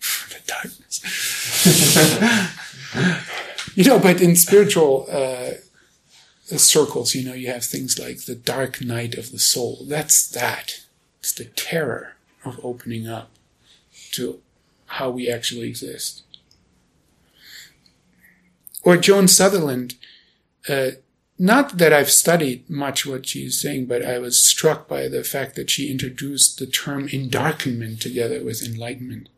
[0.30, 1.02] the darkness.
[3.74, 5.52] you know, but in spiritual uh,
[6.56, 9.84] circles, you know, you have things like the dark night of the soul.
[9.86, 10.80] That's that.
[11.20, 12.14] It's the terror
[12.44, 13.30] of opening up
[14.12, 14.40] to
[14.86, 16.22] how we actually exist.
[18.82, 19.96] Or Joan Sutherland,
[20.68, 20.92] uh,
[21.38, 25.54] not that I've studied much what she's saying, but I was struck by the fact
[25.56, 29.28] that she introduced the term endarkenment together with enlightenment.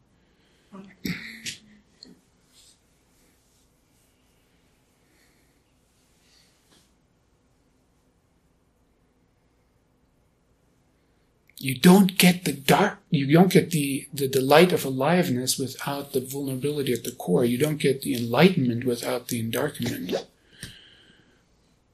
[11.62, 16.20] You don't get the dark, you don't get the, the delight of aliveness without the
[16.22, 17.44] vulnerability at the core.
[17.44, 20.24] You don't get the enlightenment without the endarkenment.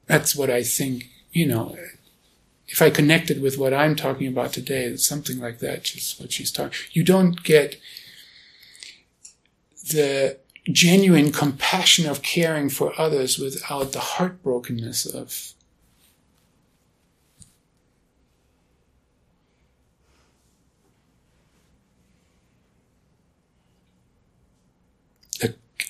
[0.05, 1.75] That's what I think, you know,
[2.69, 6.31] if I connected with what I'm talking about today, it's something like that, just what
[6.31, 6.79] she's talking.
[6.93, 7.77] You don't get
[9.91, 10.37] the
[10.71, 15.53] genuine compassion of caring for others without the heartbrokenness of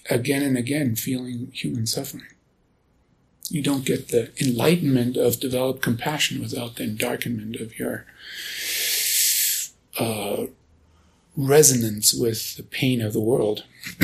[0.09, 2.23] again and again feeling human suffering.
[3.49, 8.05] You don't get the enlightenment of developed compassion without the endarkenment of your
[9.97, 10.47] uh,
[11.35, 13.63] resonance with the pain of the world.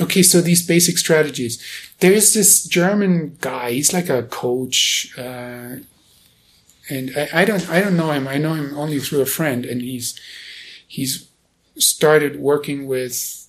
[0.00, 1.62] okay, so these basic strategies.
[1.98, 5.12] There's this German guy, he's like a coach.
[5.18, 5.76] Uh,
[6.88, 8.26] and I, I, don't I don't know him.
[8.26, 10.18] I know him only through a friend, and he's
[10.86, 11.28] he's
[11.76, 13.48] started working with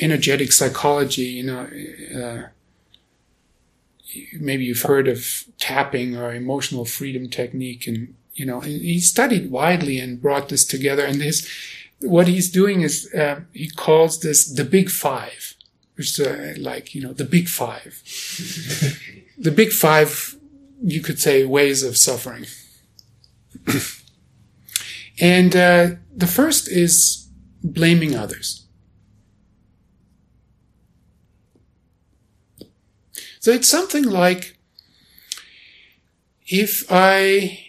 [0.00, 1.22] energetic psychology.
[1.22, 1.68] You know,
[2.16, 2.48] uh,
[4.38, 9.98] maybe you've heard of tapping or emotional freedom technique, and you know he studied widely
[9.98, 11.04] and brought this together.
[11.04, 11.48] And his
[12.00, 15.54] what he's doing is uh, he calls this the Big Five,
[15.96, 18.02] which is uh, like you know the Big Five,
[19.38, 20.36] the Big Five.
[20.80, 22.46] You could say ways of suffering.
[25.20, 27.28] and uh, the first is
[27.62, 28.66] blaming others.
[33.40, 34.58] So it's something like
[36.46, 37.68] if I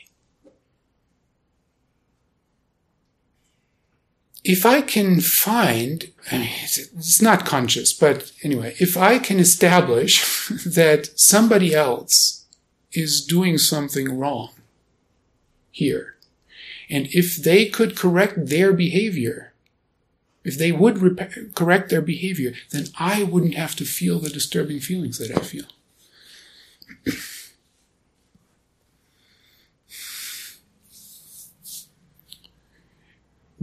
[4.44, 11.76] if I can find, it's not conscious, but anyway, if I can establish that somebody
[11.76, 12.46] else
[12.92, 14.50] is doing something wrong,
[15.72, 16.16] here.
[16.90, 19.54] And if they could correct their behavior,
[20.44, 25.18] if they would correct their behavior, then I wouldn't have to feel the disturbing feelings
[25.20, 25.66] that I feel.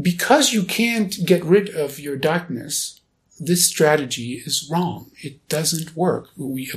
[0.01, 3.01] because you can't get rid of your darkness,
[3.39, 5.11] this strategy is wrong.
[5.23, 6.29] It doesn't work.
[6.37, 6.71] We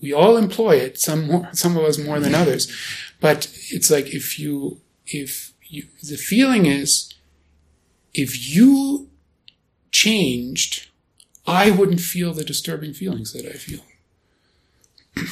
[0.00, 0.98] we all employ it.
[0.98, 2.72] Some more, some of us more than others,
[3.20, 7.14] but it's like if you if you, the feeling is,
[8.14, 9.08] if you
[9.90, 10.88] changed,
[11.46, 13.84] I wouldn't feel the disturbing feelings that I feel.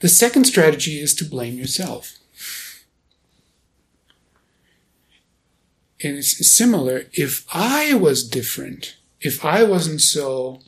[0.00, 2.18] the second strategy is to blame yourself.
[6.02, 7.04] And it's similar.
[7.12, 10.60] If I was different, if I wasn't so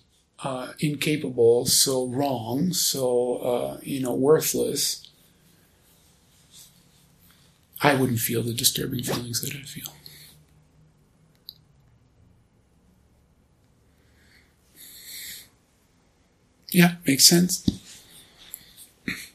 [0.43, 5.09] uh, incapable, so wrong, so uh, you know worthless,
[7.83, 9.93] I wouldn't feel the disturbing feelings that I feel.
[16.71, 17.65] Yeah, makes sense.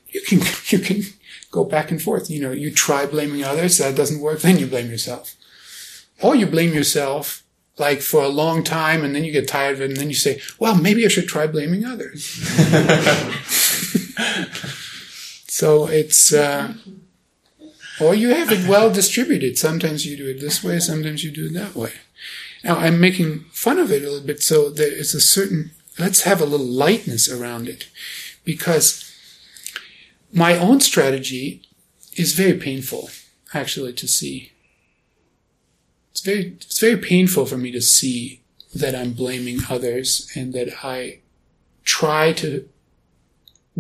[0.09, 1.03] You can you can
[1.51, 2.29] go back and forth.
[2.29, 5.35] You know, you try blaming others, that doesn't work, then you blame yourself.
[6.21, 7.40] Or you blame yourself
[7.81, 10.15] like for a long time and then you get tired of it and then you
[10.15, 12.23] say, well, maybe I should try blaming others.
[15.47, 16.75] so it's, uh,
[17.99, 19.57] or you have it well distributed.
[19.57, 21.93] Sometimes you do it this way, sometimes you do it that way.
[22.63, 26.21] Now I'm making fun of it a little bit so there is a certain, let's
[26.21, 27.89] have a little lightness around it
[28.45, 29.11] because
[30.31, 31.63] my own strategy
[32.15, 33.09] is very painful
[33.53, 34.50] actually to see
[36.11, 38.41] it's very it's very painful for me to see
[38.73, 41.19] that I'm blaming others and that I
[41.83, 42.67] try to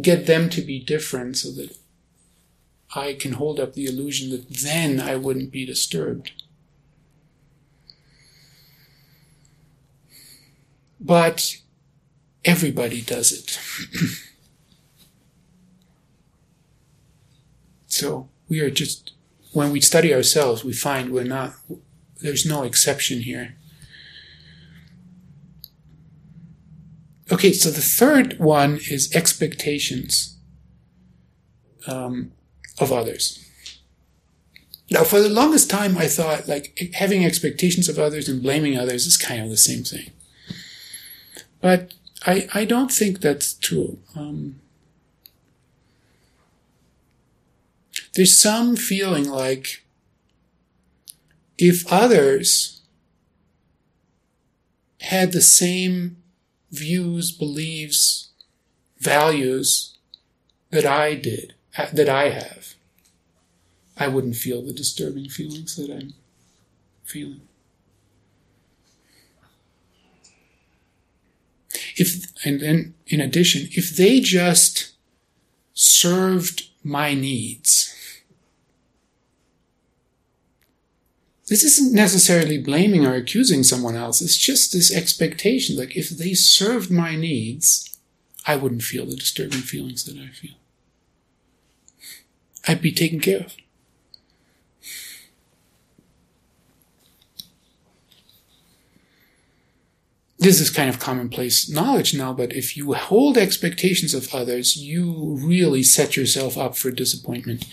[0.01, 1.77] get them to be different so that
[2.93, 6.31] I can hold up the illusion that then I wouldn't be disturbed.
[10.99, 11.57] But
[12.43, 13.59] everybody does it.
[17.87, 19.13] so we are just,
[19.53, 21.53] when we study ourselves, we find we're not,
[22.21, 23.55] there's no exception here.
[27.31, 30.35] Okay, so the third one is expectations
[31.87, 32.31] um,
[32.79, 33.37] of others.
[34.89, 39.05] Now, for the longest time, I thought like having expectations of others and blaming others
[39.05, 40.11] is kind of the same thing.
[41.61, 41.93] But
[42.25, 43.99] I, I don't think that's true.
[44.15, 44.59] Um,
[48.15, 49.80] there's some feeling like
[51.61, 52.81] if others
[55.01, 56.17] had the same
[56.71, 58.29] views, beliefs,
[58.97, 59.97] values
[60.71, 61.53] that I did,
[61.93, 62.73] that I have,
[63.95, 66.13] I wouldn't feel the disturbing feelings that I'm
[67.03, 67.41] feeling.
[71.95, 74.93] If, and then in addition, if they just
[75.73, 77.90] served my needs,
[81.51, 84.21] this isn't necessarily blaming or accusing someone else.
[84.21, 85.75] It's just this expectation.
[85.75, 87.99] Like if they served my needs,
[88.47, 90.55] I wouldn't feel the disturbing feelings that I feel.
[92.69, 93.57] I'd be taken care of.
[100.39, 105.37] this is kind of commonplace knowledge now, but if you hold expectations of others, you
[105.39, 107.65] really set yourself up for disappointment.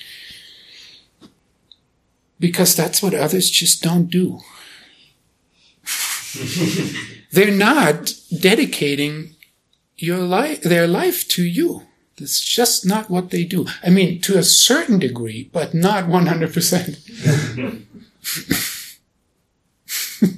[2.40, 4.40] Because that's what others just don't do.
[7.32, 9.34] They're not dedicating
[9.96, 11.82] your life, their life to you.
[12.18, 13.66] That's just not what they do.
[13.82, 17.82] I mean, to a certain degree, but not 100%.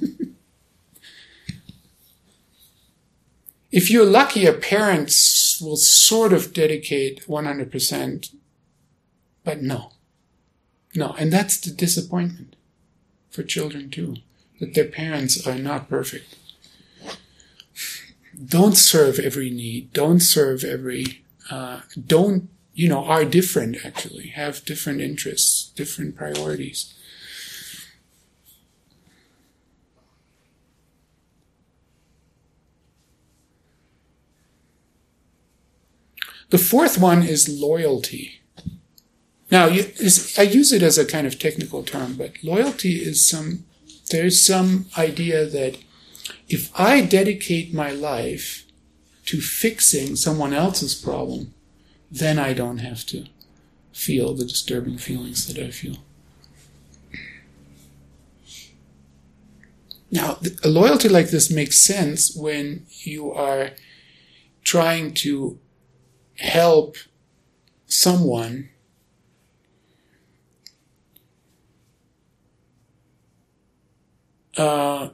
[3.71, 5.11] if you're lucky, a parent
[5.61, 8.35] will sort of dedicate 100%,
[9.43, 9.93] but no.
[10.95, 11.15] No.
[11.17, 12.55] And that's the disappointment
[13.29, 14.17] for children too,
[14.59, 16.35] that their parents are not perfect.
[18.43, 19.93] Don't serve every need.
[19.93, 26.93] Don't serve every, uh, don't, you know, are different actually, have different interests, different priorities.
[36.49, 38.40] The fourth one is loyalty.
[39.51, 43.65] Now, I use it as a kind of technical term, but loyalty is some,
[44.09, 45.77] there's some idea that
[46.47, 48.65] if I dedicate my life
[49.25, 51.53] to fixing someone else's problem,
[52.09, 53.25] then I don't have to
[53.91, 55.97] feel the disturbing feelings that I feel.
[60.09, 63.71] Now, a loyalty like this makes sense when you are
[64.63, 65.59] trying to
[66.37, 66.95] help
[67.87, 68.69] someone
[74.57, 75.09] uh,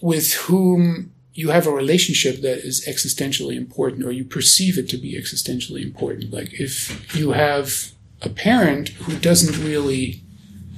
[0.00, 4.98] with whom you have a relationship that is existentially important or you perceive it to
[4.98, 6.32] be existentially important.
[6.32, 10.22] Like if you have a parent who doesn't really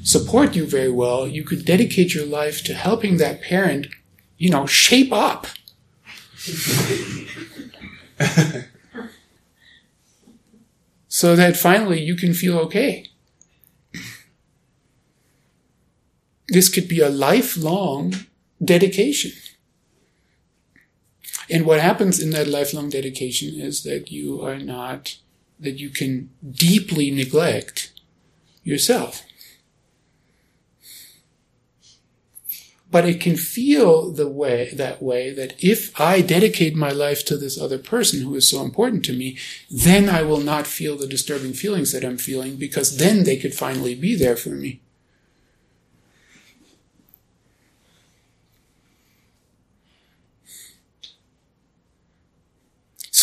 [0.02, 3.88] support you very well, you could dedicate your life to helping that parent,
[4.38, 5.46] you know, shape up.
[11.08, 13.06] so that finally you can feel okay.
[16.48, 18.14] This could be a lifelong
[18.62, 19.32] dedication.
[21.50, 25.18] And what happens in that lifelong dedication is that you are not,
[25.58, 27.92] that you can deeply neglect
[28.62, 29.22] yourself.
[32.94, 37.36] but it can feel the way that way that if I dedicate my life to
[37.36, 39.36] this other person who is so important to me,
[39.68, 43.52] then I will not feel the disturbing feelings that I'm feeling because then they could
[43.52, 44.80] finally be there for me.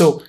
[0.02, 0.24] So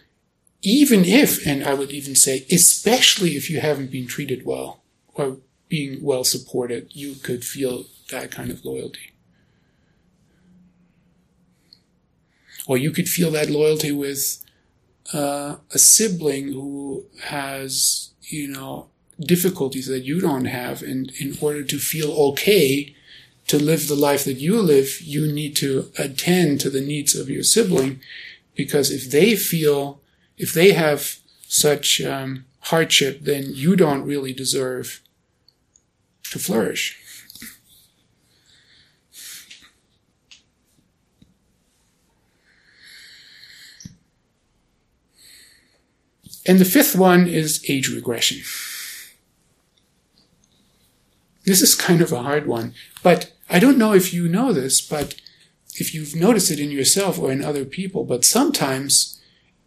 [0.60, 4.82] even if, and I would even say, especially if you haven't been treated well
[5.14, 5.38] or
[5.70, 9.12] being well supported, you could feel that kind of loyalty.
[12.66, 14.44] Or you could feel that loyalty with
[15.14, 20.82] uh, a sibling who has, you know, difficulties that you don't have.
[20.82, 22.94] And in order to feel okay
[23.46, 27.30] to live the life that you live, you need to attend to the needs of
[27.30, 28.02] your sibling
[28.54, 30.00] because if they feel
[30.36, 35.02] if they have such um, hardship, then you don't really deserve
[36.24, 36.98] to flourish.
[46.44, 48.38] And the fifth one is age regression.
[51.44, 54.80] This is kind of a hard one, but I don't know if you know this,
[54.80, 55.14] but
[55.74, 59.20] if you've noticed it in yourself or in other people, but sometimes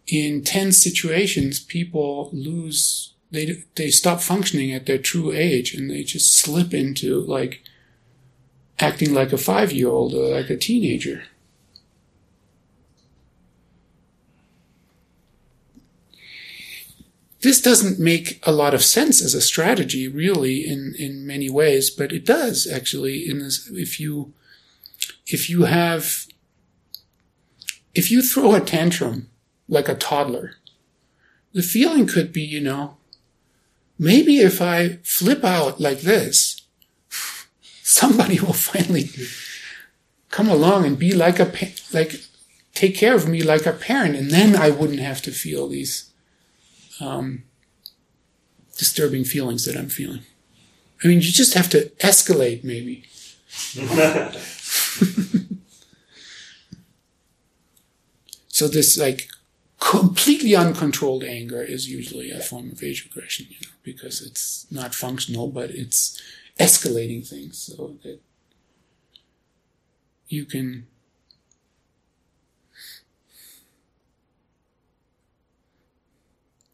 [0.06, 6.04] in tense situations, people lose, they, they stop functioning at their true age and they
[6.04, 7.62] just slip into like
[8.78, 11.24] acting like a five year old or like a teenager.
[17.42, 21.90] This doesn't make a lot of sense as a strategy, really, in, in many ways,
[21.90, 23.28] but it does actually.
[23.28, 24.32] In this, if you
[25.26, 26.26] if you have
[27.94, 29.28] if you throw a tantrum
[29.68, 30.56] like a toddler,
[31.52, 32.98] the feeling could be, you know,
[33.98, 36.60] maybe if I flip out like this,
[37.82, 39.08] somebody will finally
[40.30, 41.50] come along and be like a
[41.92, 42.20] like
[42.74, 46.12] take care of me like a parent, and then I wouldn't have to feel these
[47.00, 47.44] um,
[48.76, 50.22] disturbing feelings that I'm feeling.
[51.02, 53.04] I mean, you just have to escalate, maybe.
[58.48, 59.28] so this like
[59.78, 64.94] completely uncontrolled anger is usually a form of age regression, you know, because it's not
[64.94, 66.20] functional, but it's
[66.58, 68.20] escalating things so that
[70.28, 70.86] you can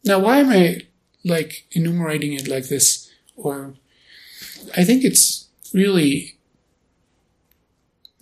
[0.04, 0.80] now why am i
[1.24, 3.10] like enumerating it like this?
[3.36, 3.74] Or
[4.76, 6.36] i think it's really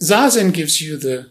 [0.00, 1.30] zazen gives you the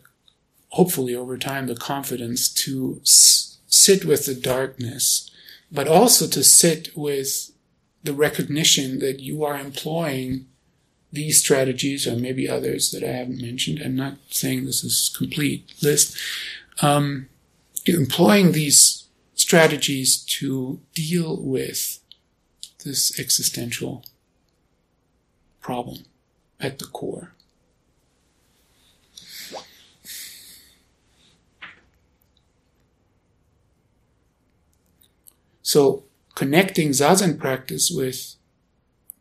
[0.69, 5.29] hopefully over time the confidence to s- sit with the darkness
[5.71, 7.51] but also to sit with
[8.03, 10.45] the recognition that you are employing
[11.11, 13.81] these strategies or maybe others that I haven't mentioned.
[13.83, 16.17] I'm not saying this is complete list.
[16.81, 17.27] Um,
[17.85, 21.99] employing these strategies to deal with
[22.85, 24.03] this existential
[25.61, 26.05] problem
[26.59, 27.33] at the core.
[35.69, 38.33] So connecting zazen practice with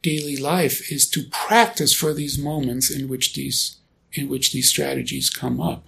[0.00, 3.76] daily life is to practice for these moments in which these
[4.14, 5.84] in which these strategies come up.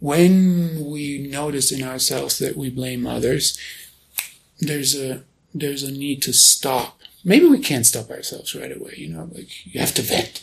[0.00, 3.58] When we notice in ourselves that we blame others,
[4.58, 5.22] there's a
[5.54, 7.00] there's a need to stop.
[7.24, 10.42] Maybe we can't stop ourselves right away, you know, like you have to vent.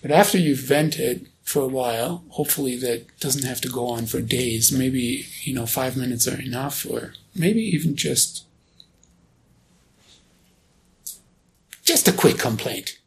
[0.00, 2.22] But after you've vented, for a while.
[2.28, 4.70] Hopefully that doesn't have to go on for days.
[4.70, 8.44] Maybe, you know, five minutes are enough or maybe even just,
[11.84, 12.98] just a quick complaint.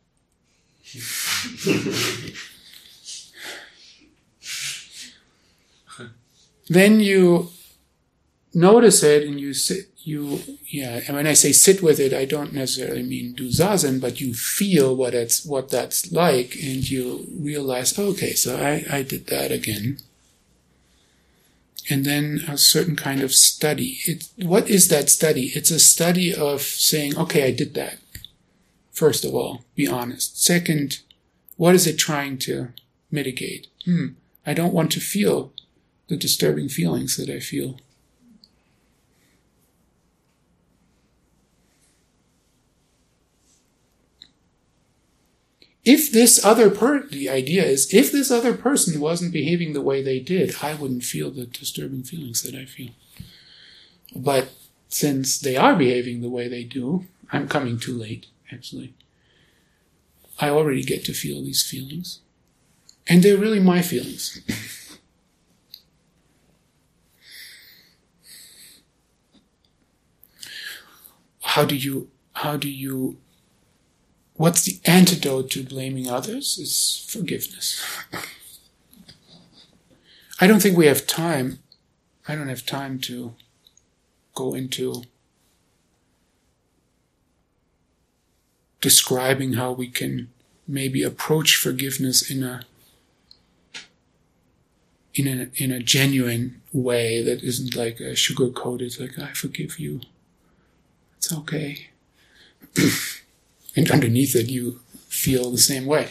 [6.68, 7.48] then you
[8.54, 12.26] notice it and you sit, you, yeah, and when I say sit with it, I
[12.26, 17.28] don't necessarily mean do zazen, but you feel what it's, what that's like and you
[17.40, 20.00] realize, okay, so I, I did that again.
[21.90, 24.00] And then a certain kind of study.
[24.06, 25.52] It, what is that study?
[25.54, 27.98] It's a study of saying, okay, I did that.
[28.92, 30.42] First of all, be honest.
[30.42, 31.00] Second,
[31.58, 32.70] what is it trying to
[33.12, 33.68] mitigate?
[33.86, 34.08] Hmm,
[34.46, 35.52] I don't want to feel
[36.08, 37.80] the disturbing feelings that I feel.
[45.86, 50.02] If this other per the idea is if this other person wasn't behaving the way
[50.02, 52.92] they did, I wouldn't feel the disturbing feelings that I feel.
[54.16, 54.50] But
[54.88, 58.94] since they are behaving the way they do, I'm coming too late, actually.
[60.40, 62.20] I already get to feel these feelings.
[63.08, 64.42] And they're really my feelings.
[71.42, 73.18] how do you how do you
[74.36, 77.84] what's the antidote to blaming others is forgiveness.
[80.40, 81.60] I don't think we have time.
[82.28, 83.36] I don't have time to
[84.36, 85.04] go into
[88.82, 90.30] describing how we can
[90.68, 92.62] maybe approach forgiveness in a
[95.14, 99.80] in a in a genuine way that isn't like a sugar coated like I forgive
[99.80, 100.02] you.
[101.18, 101.90] It's okay.
[103.76, 106.10] and underneath it you feel the same way.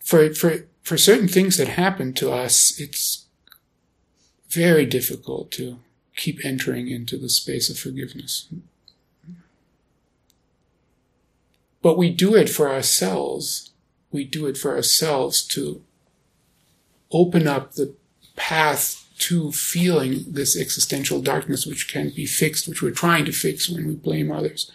[0.00, 3.24] For, for, for certain things that happen to us, it's
[4.48, 5.78] very difficult to
[6.16, 8.48] keep entering into the space of forgiveness.
[11.82, 13.72] But we do it for ourselves
[14.14, 15.82] we do it for ourselves to
[17.10, 17.92] open up the
[18.36, 23.68] path to feeling this existential darkness which can't be fixed, which we're trying to fix
[23.68, 24.70] when we blame others.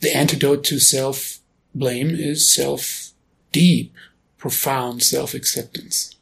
[0.00, 1.38] The antidote to self
[1.74, 3.10] blame is self
[3.52, 3.92] deep,
[4.38, 6.14] profound self acceptance.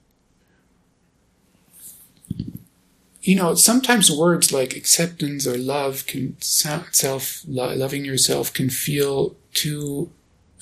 [3.23, 10.11] You know, sometimes words like acceptance or love can self loving yourself can feel too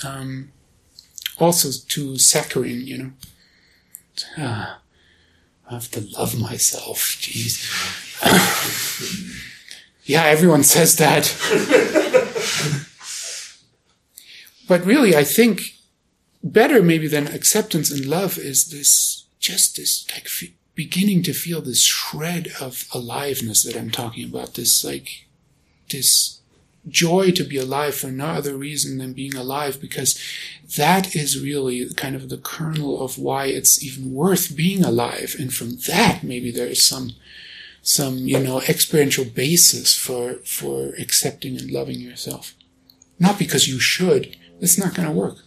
[0.02, 0.50] um,
[1.38, 3.10] also to saccharine, you know.
[4.38, 4.80] Ah,
[5.68, 6.98] I have to love myself.
[7.20, 7.60] Jeez.
[10.04, 11.34] yeah, everyone says that.
[14.68, 15.74] but really, I think
[16.42, 21.60] better maybe than acceptance and love is this just this like f- beginning to feel
[21.60, 24.54] this shred of aliveness that I'm talking about.
[24.54, 25.26] This like
[25.90, 26.40] this
[26.88, 30.20] joy to be alive for no other reason than being alive because
[30.76, 35.34] that is really kind of the kernel of why it's even worth being alive.
[35.38, 37.12] And from that maybe there is some
[37.82, 42.54] some you know experiential basis for for accepting and loving yourself.
[43.18, 44.36] Not because you should.
[44.60, 45.38] It's not going to work.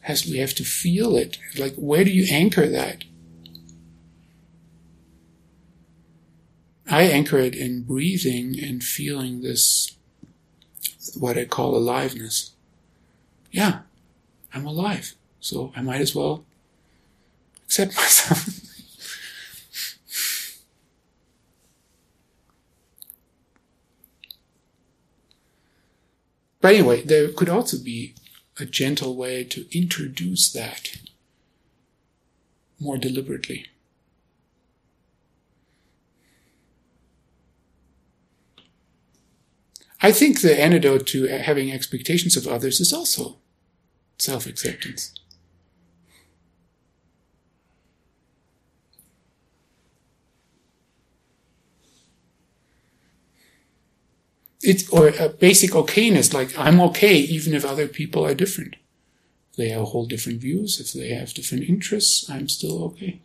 [0.00, 1.38] Has we have to feel it.
[1.58, 3.04] Like where do you anchor that
[6.90, 9.96] I anchor it in breathing and feeling this,
[11.18, 12.52] what I call aliveness.
[13.50, 13.80] Yeah,
[14.54, 15.14] I'm alive.
[15.38, 16.46] So I might as well
[17.64, 18.48] accept myself.
[26.60, 28.14] but anyway, there could also be
[28.58, 30.96] a gentle way to introduce that
[32.80, 33.66] more deliberately.
[40.00, 43.38] I think the antidote to having expectations of others is also
[44.18, 45.12] self acceptance.
[54.62, 58.76] It's or a basic okayness, like I'm okay even if other people are different.
[59.50, 63.20] If they have whole different views, if they have different interests, I'm still okay.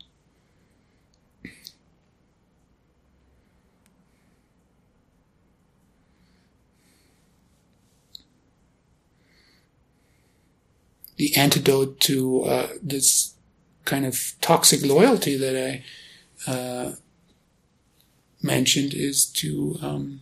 [11.23, 13.35] The antidote to uh, this
[13.85, 16.95] kind of toxic loyalty that I uh,
[18.41, 20.19] mentioned is to um,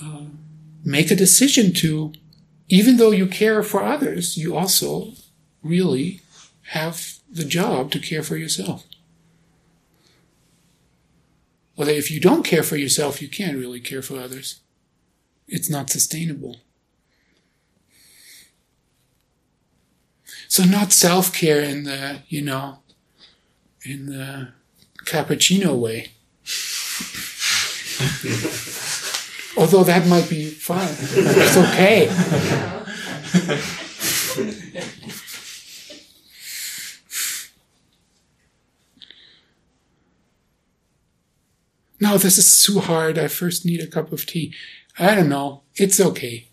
[0.00, 0.26] uh,
[0.84, 2.12] make a decision to,
[2.68, 5.14] even though you care for others, you also
[5.64, 6.20] really
[6.68, 8.86] have the job to care for yourself.
[11.76, 14.60] Well, if you don't care for yourself, you can't really care for others.
[15.48, 16.58] It's not sustainable.
[20.54, 22.78] So not self-care in the, you know,
[23.84, 24.52] in the
[25.04, 26.12] cappuccino way.
[29.60, 30.86] Although that might be fun.
[30.92, 32.06] It's okay.
[42.00, 43.18] no, this is too hard.
[43.18, 44.54] I first need a cup of tea.
[45.00, 45.62] I don't know.
[45.74, 46.46] It's okay.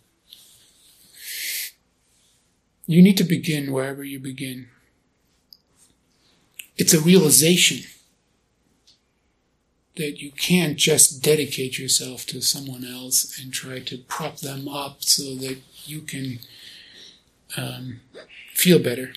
[2.92, 4.68] You need to begin wherever you begin.
[6.76, 7.89] It's a realization
[9.96, 15.04] that you can't just dedicate yourself to someone else and try to prop them up
[15.04, 16.39] so that you can
[17.56, 18.02] um,
[18.54, 19.14] feel better.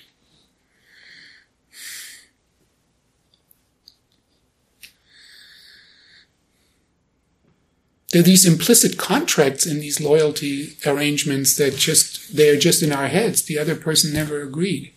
[8.15, 13.07] There are these implicit contracts in these loyalty arrangements that just they're just in our
[13.07, 13.41] heads.
[13.41, 14.93] The other person never agreed.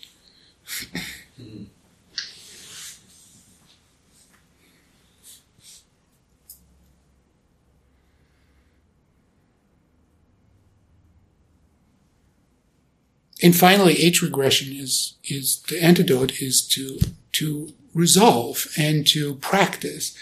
[13.43, 17.01] and finally, age regression is is the antidote is to
[17.33, 20.17] to resolve and to practice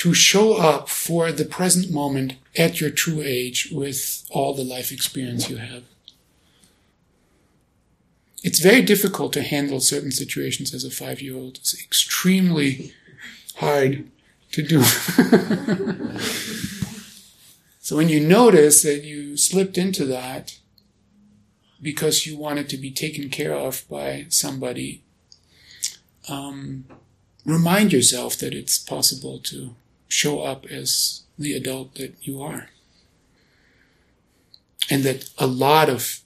[0.00, 4.90] to show up for the present moment at your true age with all the life
[4.90, 5.82] experience you have.
[8.42, 11.58] It's very difficult to handle certain situations as a five year old.
[11.58, 12.94] It's extremely
[13.56, 14.10] hard
[14.52, 14.82] to do.
[17.82, 20.58] so when you notice that you slipped into that
[21.82, 25.02] because you wanted to be taken care of by somebody,
[26.26, 26.86] um,
[27.44, 29.74] remind yourself that it's possible to
[30.10, 32.68] show up as the adult that you are.
[34.90, 36.20] and that a lot of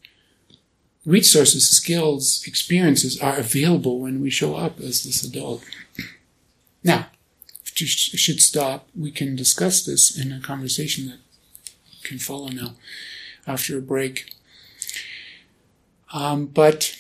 [1.05, 5.62] resources, skills, experiences are available when we show up as this adult.
[6.82, 7.09] Now,
[7.66, 11.18] if you should stop, we can discuss this in a conversation that
[12.03, 12.74] can follow now
[13.47, 14.32] after a break.
[16.12, 16.97] Um, but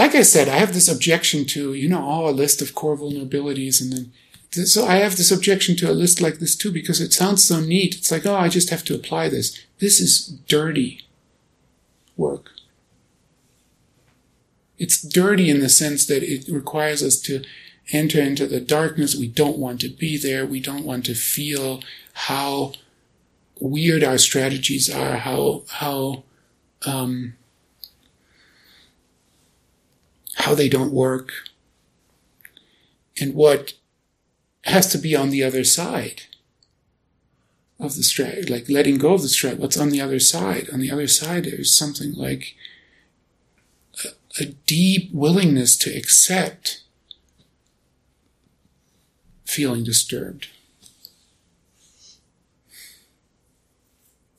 [0.00, 2.96] like I said, I have this objection to, you know, oh, a list of core
[2.96, 4.12] vulnerabilities and then
[4.64, 7.60] so I have this objection to a list like this too because it sounds so
[7.60, 7.94] neat.
[7.94, 9.56] It's like, oh, I just have to apply this.
[9.78, 11.02] This is dirty
[12.16, 12.50] work.
[14.78, 17.44] It's dirty in the sense that it requires us to
[17.92, 19.14] enter into the darkness.
[19.14, 20.46] We don't want to be there.
[20.46, 21.82] We don't want to feel
[22.26, 22.72] how
[23.60, 26.24] weird our strategies are, how, how,
[26.86, 27.34] um,
[30.40, 31.32] how they don't work,
[33.20, 33.74] and what
[34.64, 36.22] has to be on the other side
[37.78, 39.58] of the strat, like letting go of the strat.
[39.58, 40.68] What's on the other side?
[40.72, 42.54] On the other side, there's something like
[44.04, 44.08] a,
[44.42, 46.82] a deep willingness to accept
[49.44, 50.48] feeling disturbed.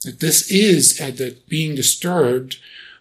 [0.03, 2.57] That this is at the being disturbed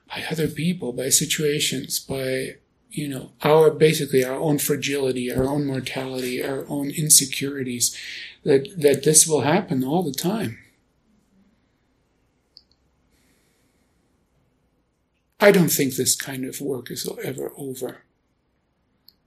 [0.09, 2.57] by other people, by situations, by
[2.91, 7.97] you know, our basically our own fragility, our own mortality, our own insecurities,
[8.45, 10.59] that, that this will happen all the time.
[15.39, 18.03] I don't think this kind of work is ever over.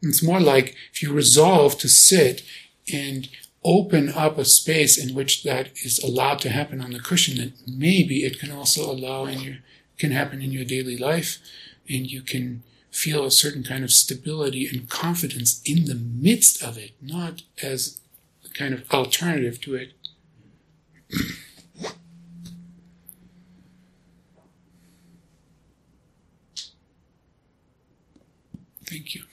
[0.01, 2.43] It's more like if you resolve to sit
[2.93, 3.29] and
[3.63, 7.53] open up a space in which that is allowed to happen on the cushion, then
[7.65, 9.55] maybe it can also allow in your
[9.97, 11.37] can happen in your daily life,
[11.87, 16.77] and you can feel a certain kind of stability and confidence in the midst of
[16.77, 17.99] it, not as
[18.45, 19.93] a kind of alternative to it.
[28.85, 29.23] Thank you.